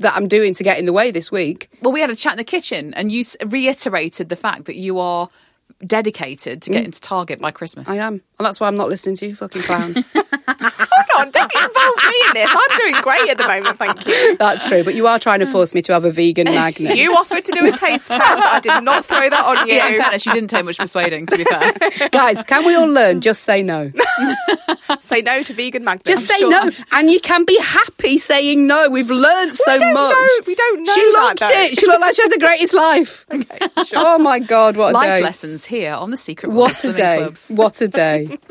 [0.04, 1.70] that I'm doing to get in the way this week.
[1.82, 5.00] Well, we had a chat in the kitchen, and you reiterated the fact that you
[5.00, 5.28] are
[5.86, 6.74] dedicated to mm.
[6.74, 7.90] getting to Target by Christmas.
[7.90, 10.08] I am, and that's why I'm not listening to you fucking clowns.
[11.24, 12.50] Hold on, don't involve me in this.
[12.50, 14.38] I'm doing great at the moment, thank you.
[14.38, 16.96] that's true, but you are trying to force me to have a vegan magnum.
[16.96, 18.22] You offered to do a taste test.
[18.22, 19.76] I did not throw that on you.
[19.76, 21.26] Yeah, in fairness, you didn't take much persuading.
[21.28, 23.22] To be fair, Guys, can we all learn?
[23.22, 23.92] Just say no.
[25.02, 26.04] Say no to vegan magnums.
[26.06, 28.90] Just say sure- no, and you can be happy saying no.
[28.90, 30.12] We've learned so don't much.
[30.12, 31.50] know- we don't know She that, looked though.
[31.62, 31.78] it.
[31.80, 33.26] She looked like she had the greatest life.
[33.96, 35.22] Oh my god, what a life day!
[35.22, 37.18] lessons here on the Secret World What a day!
[37.18, 37.52] Clubs.
[37.54, 38.38] What a day!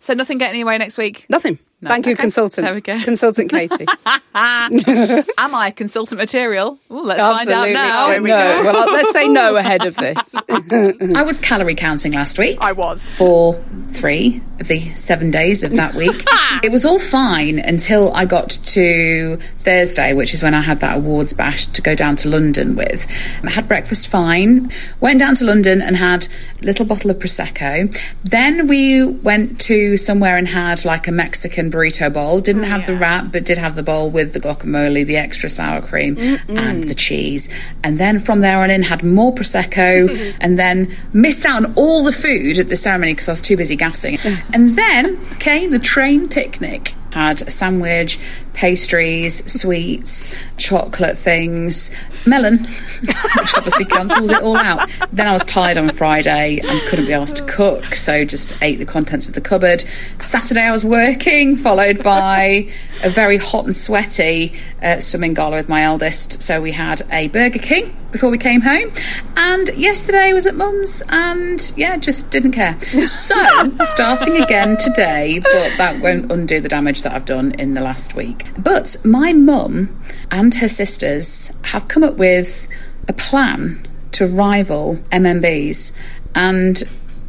[0.00, 1.24] So nothing getting away next week.
[1.30, 1.58] Nothing.
[1.86, 2.20] Thank you, Okay.
[2.22, 2.64] consultant.
[2.64, 3.00] There we go.
[3.02, 3.86] Consultant Katy.
[4.34, 6.78] Am I consultant material?
[6.90, 8.30] Ooh, let's find out Absolutely.
[8.30, 8.62] now.
[8.62, 8.72] No.
[8.72, 10.34] Well, let's say no ahead of this.
[10.48, 12.58] I was calorie counting last week.
[12.60, 13.10] I was.
[13.12, 13.54] For
[13.88, 16.24] three of the seven days of that week.
[16.62, 20.96] it was all fine until I got to Thursday, which is when I had that
[20.98, 23.06] awards bash to go down to London with.
[23.44, 24.70] I had breakfast fine,
[25.00, 26.26] went down to London and had
[26.62, 27.94] a little bottle of Prosecco.
[28.24, 32.40] Then we went to somewhere and had like a Mexican burrito bowl.
[32.40, 35.50] Didn't oh, have the wrap, but did have the bowl with the guacamole, the extra
[35.50, 36.16] sour cream,
[36.48, 37.48] and the cheese.
[37.82, 42.04] And then from there on in, had more Prosecco and then missed out on all
[42.04, 44.18] the food at the ceremony because I was too busy gassing.
[44.52, 46.94] and then came the train picnic.
[47.12, 48.18] Had a sandwich,
[48.54, 51.92] pastries, sweets, chocolate things,
[52.26, 52.58] melon,
[53.00, 54.90] which obviously cancels it all out.
[55.12, 58.78] Then I was tired on Friday and couldn't be asked to cook, so just ate
[58.78, 59.84] the contents of the cupboard.
[60.18, 62.68] Saturday I was working, followed by
[63.02, 66.42] a very hot and sweaty uh, swimming gala with my eldest.
[66.42, 68.92] So we had a Burger King before we came home,
[69.36, 72.78] and yesterday was at Mum's, and yeah, just didn't care.
[72.80, 73.34] So
[73.80, 78.14] starting again today, but that won't undo the damage that I've done in the last
[78.14, 78.46] week.
[78.56, 79.98] But my mum
[80.30, 82.68] and her sisters have come up with
[83.08, 85.92] a plan to rival MMBs,
[86.34, 86.82] and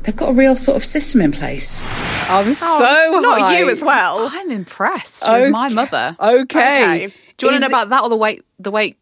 [0.05, 1.83] they've got a real sort of system in place.
[2.29, 3.59] I'm oh, so Oh, not high.
[3.59, 4.29] you as well.
[4.31, 5.43] I'm impressed Okay.
[5.43, 6.15] with my mother.
[6.19, 6.41] Okay.
[6.43, 7.13] Okay.
[7.37, 8.43] Do you want to know about that or the weight?
[8.59, 8.97] The weight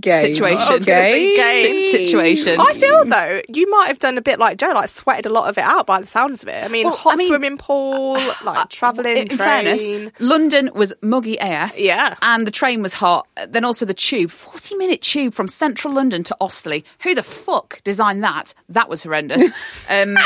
[0.00, 0.20] Game.
[0.34, 0.58] situation.
[0.68, 1.36] I was gonna Game.
[1.36, 1.90] game.
[1.92, 2.60] Situation.
[2.60, 5.48] I feel though you might have done a bit like Jo, like sweated a lot
[5.48, 6.64] of it out by the sounds of it.
[6.64, 9.38] I mean, Well, hot I mean- swimming pool, like travelling, in train.
[9.38, 11.78] fairness, London was muggy AF.
[11.78, 12.14] Yeah.
[12.22, 13.26] And the train was hot.
[13.48, 16.84] Then also the tube, 40 minute tube from central London to Osterley.
[17.02, 18.54] Who the fuck designed that?
[18.68, 19.50] That was horrendous.
[19.88, 20.16] um,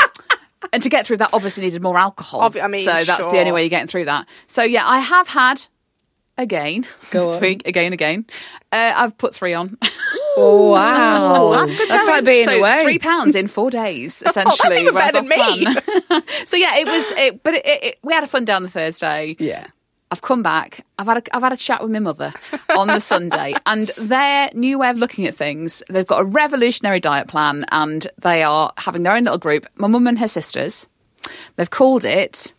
[0.73, 2.41] and to get through that, obviously needed more alcohol.
[2.49, 4.27] Obvi- I mean, so that's the only way you're getting through that.
[4.47, 5.65] So yeah, I have had
[6.41, 7.41] again Go this on.
[7.41, 8.25] week, again, again.
[8.71, 9.77] Uh, I've put three on.
[10.41, 11.51] Oh, wow.
[11.51, 12.81] that's good That's like being so away.
[12.83, 14.69] three pounds in four days, essentially.
[14.69, 16.23] That's even better than plan.
[16.47, 17.11] so yeah, it was.
[17.17, 19.35] It, but it, it- we had a fun day on the Thursday.
[19.37, 19.67] Yeah.
[20.11, 20.85] I've come back.
[20.97, 22.33] I've had a, I've had a chat with my mother
[22.75, 25.83] on the Sunday, and their new way of looking at things.
[25.89, 29.65] They've got a revolutionary diet plan, and they are having their own little group.
[29.75, 30.87] My mum and her sisters.
[31.57, 32.53] They've called it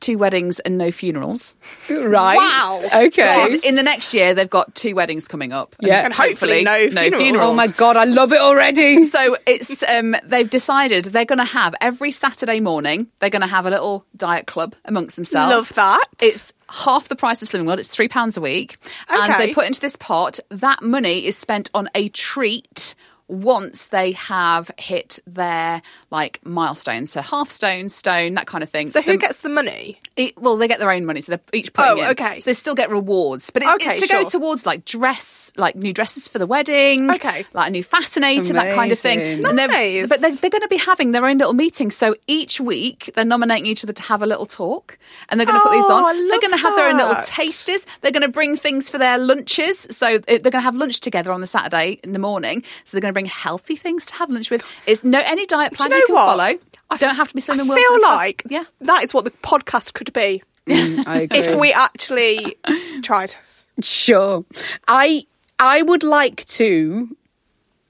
[0.00, 1.54] two weddings and no funerals.
[1.90, 2.36] Right.
[2.36, 2.80] Wow.
[3.06, 3.08] Okay.
[3.08, 5.76] Because in the next year they've got two weddings coming up.
[5.80, 6.04] Yeah.
[6.04, 7.44] And hopefully no funerals.
[7.50, 9.04] Oh my god, I love it already.
[9.04, 13.08] So it's um, they've decided they're going to have every Saturday morning.
[13.20, 15.50] They're going to have a little diet club amongst themselves.
[15.52, 16.04] Love that.
[16.20, 17.80] It's half the price of Slimming World.
[17.80, 18.78] It's three pounds a week,
[19.10, 19.20] Okay.
[19.20, 20.38] and they put into this pot.
[20.50, 22.94] That money is spent on a treat
[23.30, 27.12] once they have hit their like milestones.
[27.12, 28.88] So half stone, stone, that kind of thing.
[28.88, 29.98] So who The- gets the money?
[30.16, 32.10] it, well, they get their own money, so they're each putting Oh, in.
[32.10, 32.40] okay.
[32.40, 35.76] So they still get rewards, but it's, Okay, it's to go towards like dress, like
[35.76, 37.10] new dresses for the wedding.
[37.10, 37.44] Okay.
[37.52, 39.18] like a new fascinator, that kind of thing.
[39.20, 39.44] Amazing.
[39.46, 40.08] And they're, Nice.
[40.08, 41.90] but they're, they're going to be having their own little meeting.
[41.90, 45.58] So each week they're nominating each other to have a little talk, and they're going
[45.58, 46.28] to put these Oh, on.
[46.28, 47.86] They're going to have their own little tasters.
[48.00, 49.80] They're going to bring things for their lunches.
[49.90, 52.62] So uh, they're going to have lunch together on the Saturday in the morning.
[52.84, 54.64] So they're going to bring healthy things to have lunch with.
[54.86, 56.36] It's no any diet plan Do you, you know can what?
[56.36, 56.58] follow.
[56.90, 58.64] I don't have to be slim I feel world like yeah.
[58.80, 61.38] that is what the podcast could be mm, I agree.
[61.38, 62.56] if we actually
[63.02, 63.34] tried.
[63.82, 64.44] Sure.
[64.88, 65.26] I
[65.58, 67.16] I would like to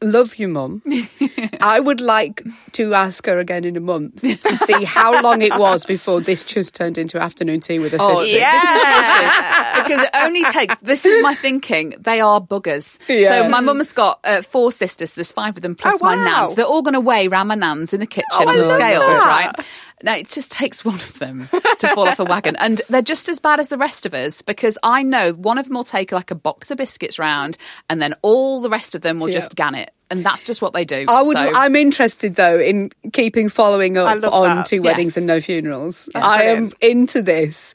[0.02, 0.82] love you, mum.
[1.60, 5.58] I would like to ask her again in a month to see how long it
[5.58, 8.32] was before this just turned into afternoon tea with her Oh, sisters.
[8.38, 8.52] yeah.
[8.52, 9.82] This is the issue.
[9.82, 10.74] because it only takes.
[10.82, 11.94] This is my thinking.
[11.98, 12.98] They are buggers.
[13.08, 13.42] Yeah.
[13.42, 15.14] So my mum's got uh, four sisters.
[15.14, 16.24] There's five of them plus Oh, my wow.
[16.24, 16.54] nans.
[16.54, 19.18] They're all going to weigh around my nans in the kitchen Oh, on the scales,
[19.18, 19.54] that.
[19.56, 19.66] right?
[20.02, 23.28] Now it just takes one of them to fall off a wagon, and they're just
[23.28, 26.12] as bad as the rest of us because I know one of them will take
[26.12, 27.56] like a box of biscuits round,
[27.88, 29.34] and then all the rest of them will Yeah.
[29.34, 31.04] just gan it, and that's just what they do.
[31.08, 31.36] I would.
[31.36, 34.66] So- I'm interested though in keeping following up on that.
[34.66, 35.16] two weddings Yes.
[35.18, 36.08] and no funerals.
[36.12, 37.74] That's I am into this,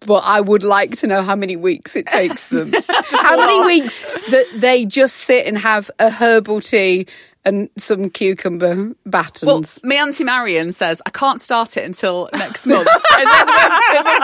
[0.00, 2.72] but I would like to know how many weeks it takes them.
[3.10, 7.06] how many weeks that they just sit and have a herbal tea
[7.44, 9.80] and some cucumber Well, battens.
[9.82, 12.86] my auntie Marion says I can't start it until next month.
[13.12, 14.16] and then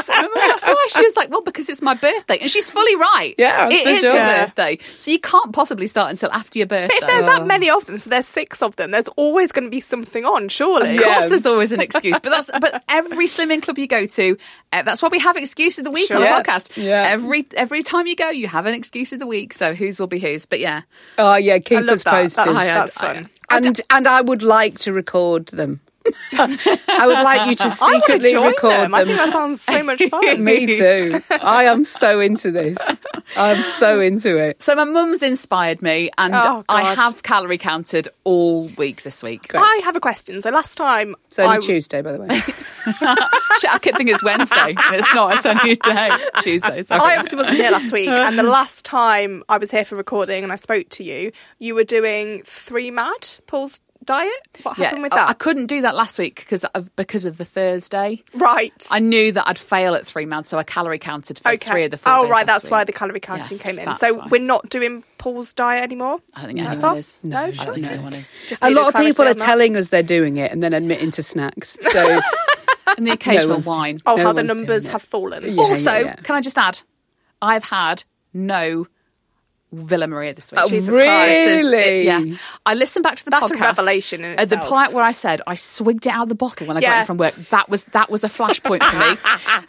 [0.64, 3.35] why, she was like, "Well, because it's my birthday," and she's fully right.
[3.38, 4.14] Yeah, it is for sure.
[4.14, 4.44] your Yeah.
[4.44, 6.94] birthday, so you can't possibly start until after your birthday.
[7.00, 9.64] But if there's that many of them, so there's six of them, there's always going
[9.64, 10.96] to be something on, surely.
[10.96, 14.37] Of course, there's always an excuse, but that's but every slimming club you go to,
[14.72, 16.42] uh, that's why we have excuse of the week on the Sure.
[16.42, 16.70] podcast.
[16.76, 17.07] Yeah.
[17.09, 19.52] Every every time you go, you have an excuse of the week.
[19.52, 20.46] So whose will be whose?
[20.46, 20.83] But yeah,
[21.18, 22.11] oh yeah, keep I us that.
[22.12, 22.44] posted.
[22.46, 23.07] That's, that's I-
[23.50, 23.66] fun.
[23.66, 25.80] and and I would like to record them.
[26.32, 28.94] I would like you to I to secretly join record them.
[28.94, 30.42] I think that sounds so much fun.
[30.44, 31.22] Me too.
[31.30, 32.78] I am so into this.
[33.36, 34.62] I'm so into it.
[34.62, 39.52] So my mum's inspired me, and Oh, I have calorie counted all week this week.
[39.54, 40.40] I have a question.
[40.42, 42.40] So last time, It's only I, Tuesday, by the way.
[43.58, 44.74] Shit, I kept thinking it's Wednesday.
[44.76, 45.34] It's not.
[45.34, 46.10] It's only a day.
[46.42, 46.82] Tuesday.
[46.82, 47.00] Sorry.
[47.00, 50.44] I obviously wasn't here last week, and the last time I was here for recording
[50.44, 54.32] and I spoke to you, you were doing three mad Paul's diet.
[54.62, 55.28] What happened with that?
[55.28, 58.22] I, couldn't do that last week because of because of the Thursday.
[58.34, 58.86] right.
[58.90, 61.70] I knew that I'd fail at three months, so I calorie counted for okay.
[61.70, 62.46] three of the four oh, days right.
[62.46, 63.96] last That's why the calorie counting Yeah, came in.
[63.96, 64.28] So why.
[64.30, 66.20] we're not doing Paul's diet anymore.
[66.34, 66.98] I don't think That's anyone off?
[66.98, 67.20] is.
[67.22, 67.64] No, I sure.
[67.66, 68.38] don't think anyone is.
[68.48, 71.22] Just A lot of people are telling us they're doing it and then admitting to
[71.22, 71.76] snacks.
[71.80, 72.20] So
[72.96, 74.02] And the occasional one's- wine.
[74.06, 75.42] Oh, No how the numbers have fallen.
[75.44, 76.14] Yeah, also, yeah, yeah.
[76.16, 76.80] can I just add,
[77.42, 78.86] I've had no
[79.76, 80.60] Villa Maria this week.
[80.62, 81.06] Oh, Jesus really?
[81.06, 81.72] Christ.
[81.74, 82.36] It- yeah.
[82.64, 85.40] I listened back to the That's a revelation in At the point where I said
[85.46, 87.34] I swigged it out of the bottle when I got in from work.
[87.50, 89.16] That was that was a flashpoint for me.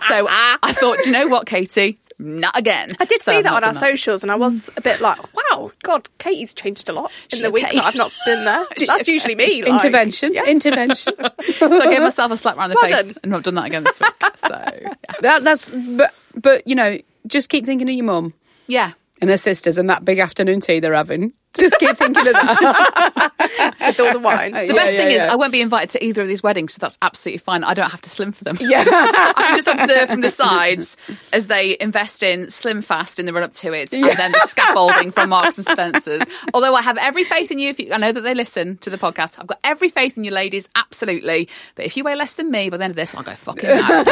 [0.08, 2.00] so I thought, do you know what, Katy?
[2.20, 2.94] Not again.
[3.00, 5.20] I did So see that on our done socials, and I was a bit like,
[5.36, 7.76] "Wow, God, Katy's changed a lot in She the week okay?
[7.78, 9.62] that I've not been there." That's usually me.
[9.62, 10.46] Like, intervention, yeah.
[10.46, 11.14] intervention.
[11.60, 13.16] So I gave myself a slap around the Well face done.
[13.24, 14.14] and I've done that again this week.
[14.38, 14.48] So
[14.82, 14.94] yeah.
[15.22, 18.34] That, that's but but you know, just keep thinking of your mum.
[18.66, 18.94] yeah.
[19.22, 21.34] And her sisters and that big afternoon tea they're having.
[21.54, 23.74] Just keep thinking of that.
[23.80, 24.52] With all the wine.
[24.52, 26.98] The best thing is, I won't be invited to either of these weddings, so that's
[27.02, 27.64] absolutely fine.
[27.64, 28.58] I don't have to slim for them.
[28.60, 28.86] Yeah.
[28.88, 30.98] I can just observe from the sides
[31.34, 34.46] as they invest in Slim Fast in the run up to it, and then the
[34.46, 36.22] scaffolding from Marks and Spencers.
[36.54, 38.90] Although I have every faith in you, if you, I know that they listen to
[38.90, 39.40] the podcast.
[39.40, 41.50] I've got every faith in you, ladies, absolutely.
[41.76, 43.68] But if you weigh less than me by the end of this, I'll go fucking
[43.68, 44.08] mad.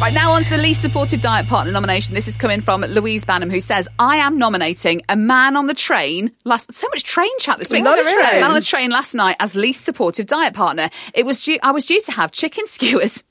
[0.00, 2.14] Right now, on to the least supportive diet partner nomination.
[2.14, 5.74] This is coming from Louise Banham, who says, "I am nominating a man on the
[5.74, 6.70] train last.
[6.70, 7.82] So much train chat this week.
[7.82, 10.88] Lot of A man on the train last night as least supportive diet partner.
[11.14, 11.58] It was due.
[11.64, 13.24] I was due to have chicken skewers.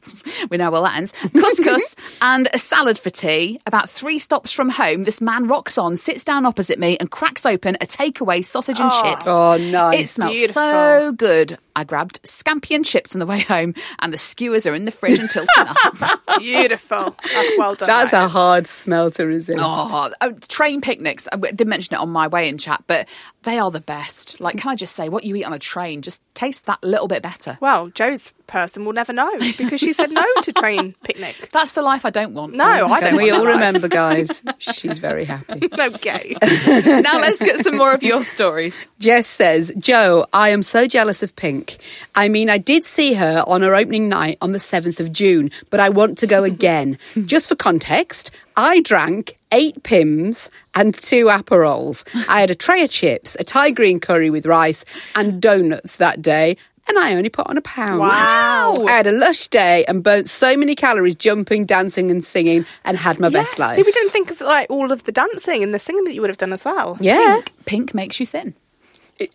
[0.49, 1.13] we know well that ends.
[1.33, 3.61] Couscous and a salad for tea.
[3.65, 7.45] About three stops from home, this man rocks on, sits down opposite me, and cracks
[7.45, 9.03] open a takeaway sausage and oh.
[9.03, 9.25] chips.
[9.25, 10.01] Oh, nice.
[10.01, 10.53] It smells Beautiful.
[10.53, 11.57] so good.
[11.77, 14.91] I grabbed scampi and chips on the way home, and the skewers are in the
[14.91, 16.17] fridge until tonight.
[16.59, 17.15] Beautiful.
[17.33, 17.87] That's well done.
[17.87, 18.31] That's that a is.
[18.31, 19.59] hard smell to resist.
[19.61, 21.27] Oh, oh, train picnics.
[21.31, 23.07] I did mention it on my way in chat, but
[23.43, 24.39] they are the best.
[24.39, 27.07] Like, can I just say, what you eat on a train just tastes that little
[27.07, 27.57] bit better.
[27.59, 31.49] Well, Jo's person will never know because she said no to train picnic.
[31.51, 32.53] That's the life I don't want.
[32.53, 33.15] No, I don't.
[33.15, 33.55] we all life.
[33.55, 34.43] remember, guys?
[34.59, 35.67] She's very happy.
[35.77, 36.35] Okay.
[37.01, 38.87] now let's get some more of your stories.
[38.99, 41.77] Jess says, Jo, I am so jealous of Pink.
[42.15, 45.49] I mean, I did see her on her opening night on the 7th of June,
[45.71, 46.97] but I want to go again.
[47.25, 52.03] Just for context, I drank eight Pimm's and two Aperols.
[52.27, 54.83] I had a tray of chips, a Thai green curry with rice,
[55.15, 56.57] and donuts that day.
[56.89, 57.99] And I only put on a pound.
[57.99, 58.85] Wow.
[58.87, 62.95] I had a lush day and burnt so many calories jumping, dancing, and singing, and
[62.97, 63.75] had my best life.
[63.75, 66.21] See, we didn't think of like all of the dancing and the singing that you
[66.21, 66.97] would have done as well.
[67.01, 68.55] yeah, Pink makes you thin.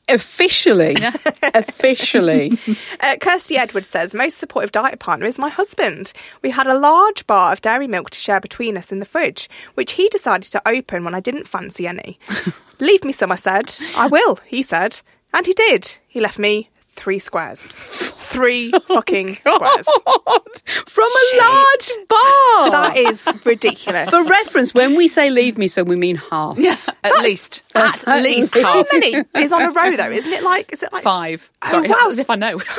[0.08, 0.96] Officially.
[1.54, 2.52] officially.
[3.00, 6.12] Uh, Kirsty Edwards says, most supportive diet partner is my husband.
[6.42, 9.48] We had a large bar of dairy milk to share between us in the fridge,
[9.74, 12.18] which he decided to open when I didn't fancy any.
[12.80, 13.74] Leave me some, I said.
[13.96, 15.00] I will, he said.
[15.34, 15.96] And he did.
[16.06, 16.68] He left me
[17.02, 17.60] three squares.
[18.32, 19.86] Three oh fucking squares.
[20.86, 22.70] From a large bar.
[22.70, 24.08] That is ridiculous.
[24.08, 26.56] For reference, when we say leave me some, we mean half.
[26.56, 27.62] Yeah, at least.
[27.74, 28.86] At least How half.
[28.92, 30.10] many is on a row though?
[30.10, 31.50] Isn't it like, is it like Five.
[31.62, 32.06] Oh, Sorry, wow.
[32.08, 32.58] as if I know.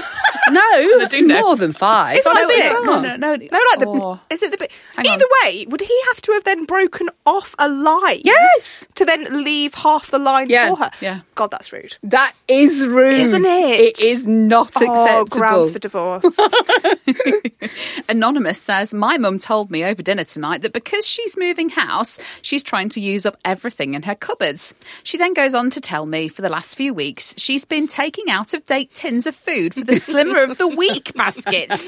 [0.51, 2.17] No, do more than five.
[2.19, 2.73] Is like six?
[2.73, 3.35] No, no, no.
[3.35, 3.85] No, like the.
[3.87, 4.19] Oh.
[4.29, 4.71] Is it the bit?
[4.97, 5.29] Either on.
[5.45, 8.21] way, would he have to have then broken off a line?
[8.23, 8.87] Yes.
[8.95, 10.91] To then leave half the line Yeah, for her.
[11.01, 11.21] yeah.
[11.35, 11.97] God, that's rude.
[12.03, 13.19] That is rude.
[13.21, 13.79] Isn't it?
[13.79, 15.25] It is not Oh, acceptable.
[15.39, 16.37] grounds for divorce.
[18.09, 22.63] Anonymous says, My mum told me over dinner tonight that because she's moving house, she's
[22.63, 24.75] trying to use up everything in her cupboards.
[25.03, 28.29] She then goes on to tell me for the last few weeks she's been taking
[28.29, 29.95] out of date tins of food for the
[30.33, 31.83] Slimmer of the Week basket.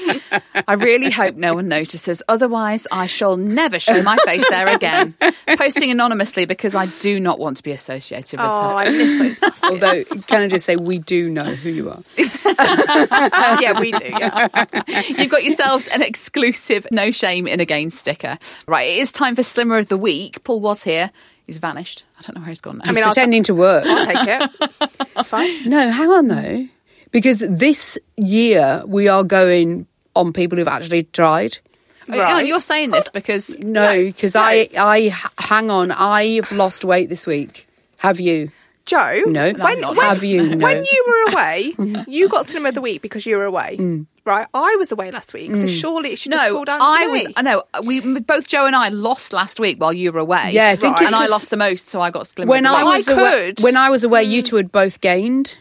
[0.68, 5.14] I really hope no one notices, otherwise, I shall never show my face there again.
[5.56, 8.74] Posting anonymously because I do not want to be associated with oh, her.
[8.76, 9.64] I miss those baskets.
[9.64, 12.02] Although, can I just say, we do know who you are.
[12.16, 14.04] yeah, we do.
[14.04, 14.48] Yeah.
[15.08, 18.38] You've got yourselves an exclusive no shame in a gain sticker.
[18.68, 20.42] Right, it is time for Slimmer of the Week.
[20.44, 21.10] Paul was here.
[21.46, 22.04] He's vanished.
[22.18, 22.84] I don't know where he's gone now.
[22.86, 23.86] I mean, I'll, Pretending to work.
[23.86, 24.50] I'll take it.
[25.16, 25.68] It's fine.
[25.68, 26.68] No, hang on though.
[27.16, 31.56] Because this year we are going on people who've actually tried.
[32.10, 36.84] Oh, hang on, you're saying this because No, because I, I hang on, I've lost
[36.84, 37.66] weight this week.
[38.00, 38.50] Have you?
[38.84, 39.50] Jo, No.
[39.54, 39.96] when, when.
[39.96, 40.42] Have you?
[40.56, 40.62] No.
[40.62, 41.74] when you were away,
[42.06, 43.78] you got Slimmer of the Week because you were away.
[43.80, 44.04] Mm.
[44.26, 44.46] Right?
[44.52, 47.06] I was away last week, so surely it should just no, fall down to I
[47.06, 47.12] me.
[47.12, 47.32] was.
[47.34, 50.50] I know we both Jo and I lost last week while you were away.
[50.52, 51.04] Yeah, I think Right.
[51.04, 52.50] it's and I lost the most, so I got Slimmer.
[52.50, 55.56] When I was I away, when I was away, you two had both gained.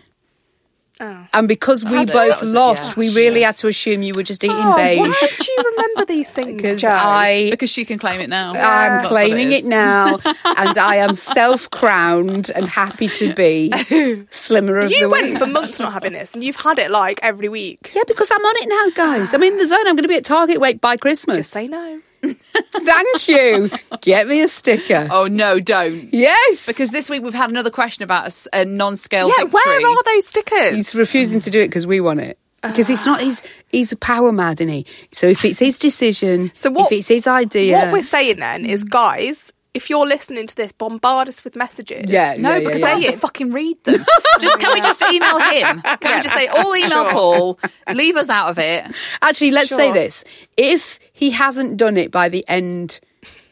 [1.01, 1.27] Oh.
[1.33, 2.93] And because we Has both it, lost, yeah.
[2.95, 3.55] we really Yes.
[3.57, 4.99] had to assume you were just eating Oh, beige.
[4.99, 6.89] why do you remember these things, Because Jo?
[6.89, 8.51] I because she can claim it now.
[8.51, 9.65] I'm That's what claiming is.
[9.65, 13.71] it now, and I am self-crowned and happy to be
[14.29, 17.19] slimmer of you the went for months not having this, and you've had it like
[17.23, 17.91] every week.
[17.93, 19.33] yeah, because I'm on it now, guys.
[19.33, 19.79] I'm in the zone.
[19.87, 21.37] I'm going to be at Target weight by Christmas.
[21.37, 22.01] Just say no.
[22.33, 23.69] Thank you.
[24.01, 25.07] Get me a sticker.
[25.11, 26.13] Oh no, don't.
[26.13, 29.51] Yes, Because this week we've had another question about a non-scale Yeah, victory.
[29.83, 30.75] where are those stickers?
[30.75, 32.37] he's refusing to do it because we want it.
[32.61, 33.21] Because he's not.
[33.21, 34.85] He's he's power mad, isn't he?
[35.11, 38.65] So if it's his decision, So what- if it's his idea, What we're saying then
[38.65, 42.05] is, guys, if you're listening to this, bombard us with messages.
[42.09, 42.87] Yeah, No, yeah, yeah, because yeah.
[42.87, 44.03] I have to fucking read them.
[44.39, 45.81] just can we just email him?
[45.81, 47.11] Can we just say all email Sure.
[47.11, 47.59] Paul?
[47.93, 48.85] Leave us out of it.
[49.21, 50.23] Actually, let's say this:
[50.57, 52.99] if he hasn't done it by the end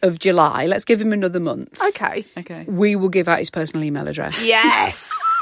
[0.01, 1.81] of July, let's give him another month.
[1.81, 2.25] Okay.
[2.37, 2.65] Okay.
[2.67, 4.41] We will give out his personal email address.
[4.43, 5.11] Yes.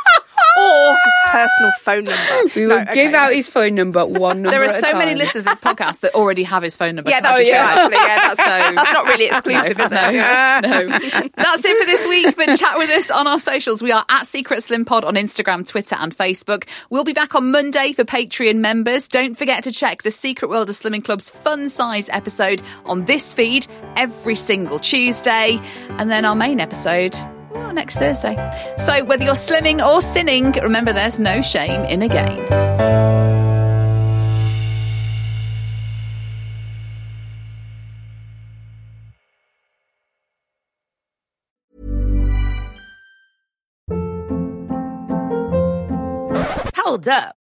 [0.62, 2.52] or his personal phone number.
[2.56, 3.16] We No, will give okay.
[3.16, 5.60] out his phone number one number There at are a so many listeners of this
[5.60, 7.10] podcast that already have his phone number.
[7.10, 7.58] Yeah, Can I that's just true.
[7.58, 7.82] say?
[7.82, 11.22] Actually, yeah, that's, So- that's not really exclusive, is no, it?
[11.22, 11.30] no.
[11.44, 12.36] That's it for this week.
[12.36, 13.82] But chat with us on our socials.
[13.82, 16.68] We are at Secret Slim Pod on Instagram, Twitter, and Facebook.
[16.90, 19.08] We'll be back on Monday for Patreon members.
[19.08, 23.34] Don't forget to check the Secret World of Slimming Club's fun size episode on this
[23.34, 25.60] feed every single Tuesday.
[25.92, 27.16] And then our main episode.
[27.54, 28.36] Well, next Thursday.
[28.78, 32.48] So, whether you're slimming or sinning, remember there's no shame in a gain.
[46.76, 47.41] Hold up.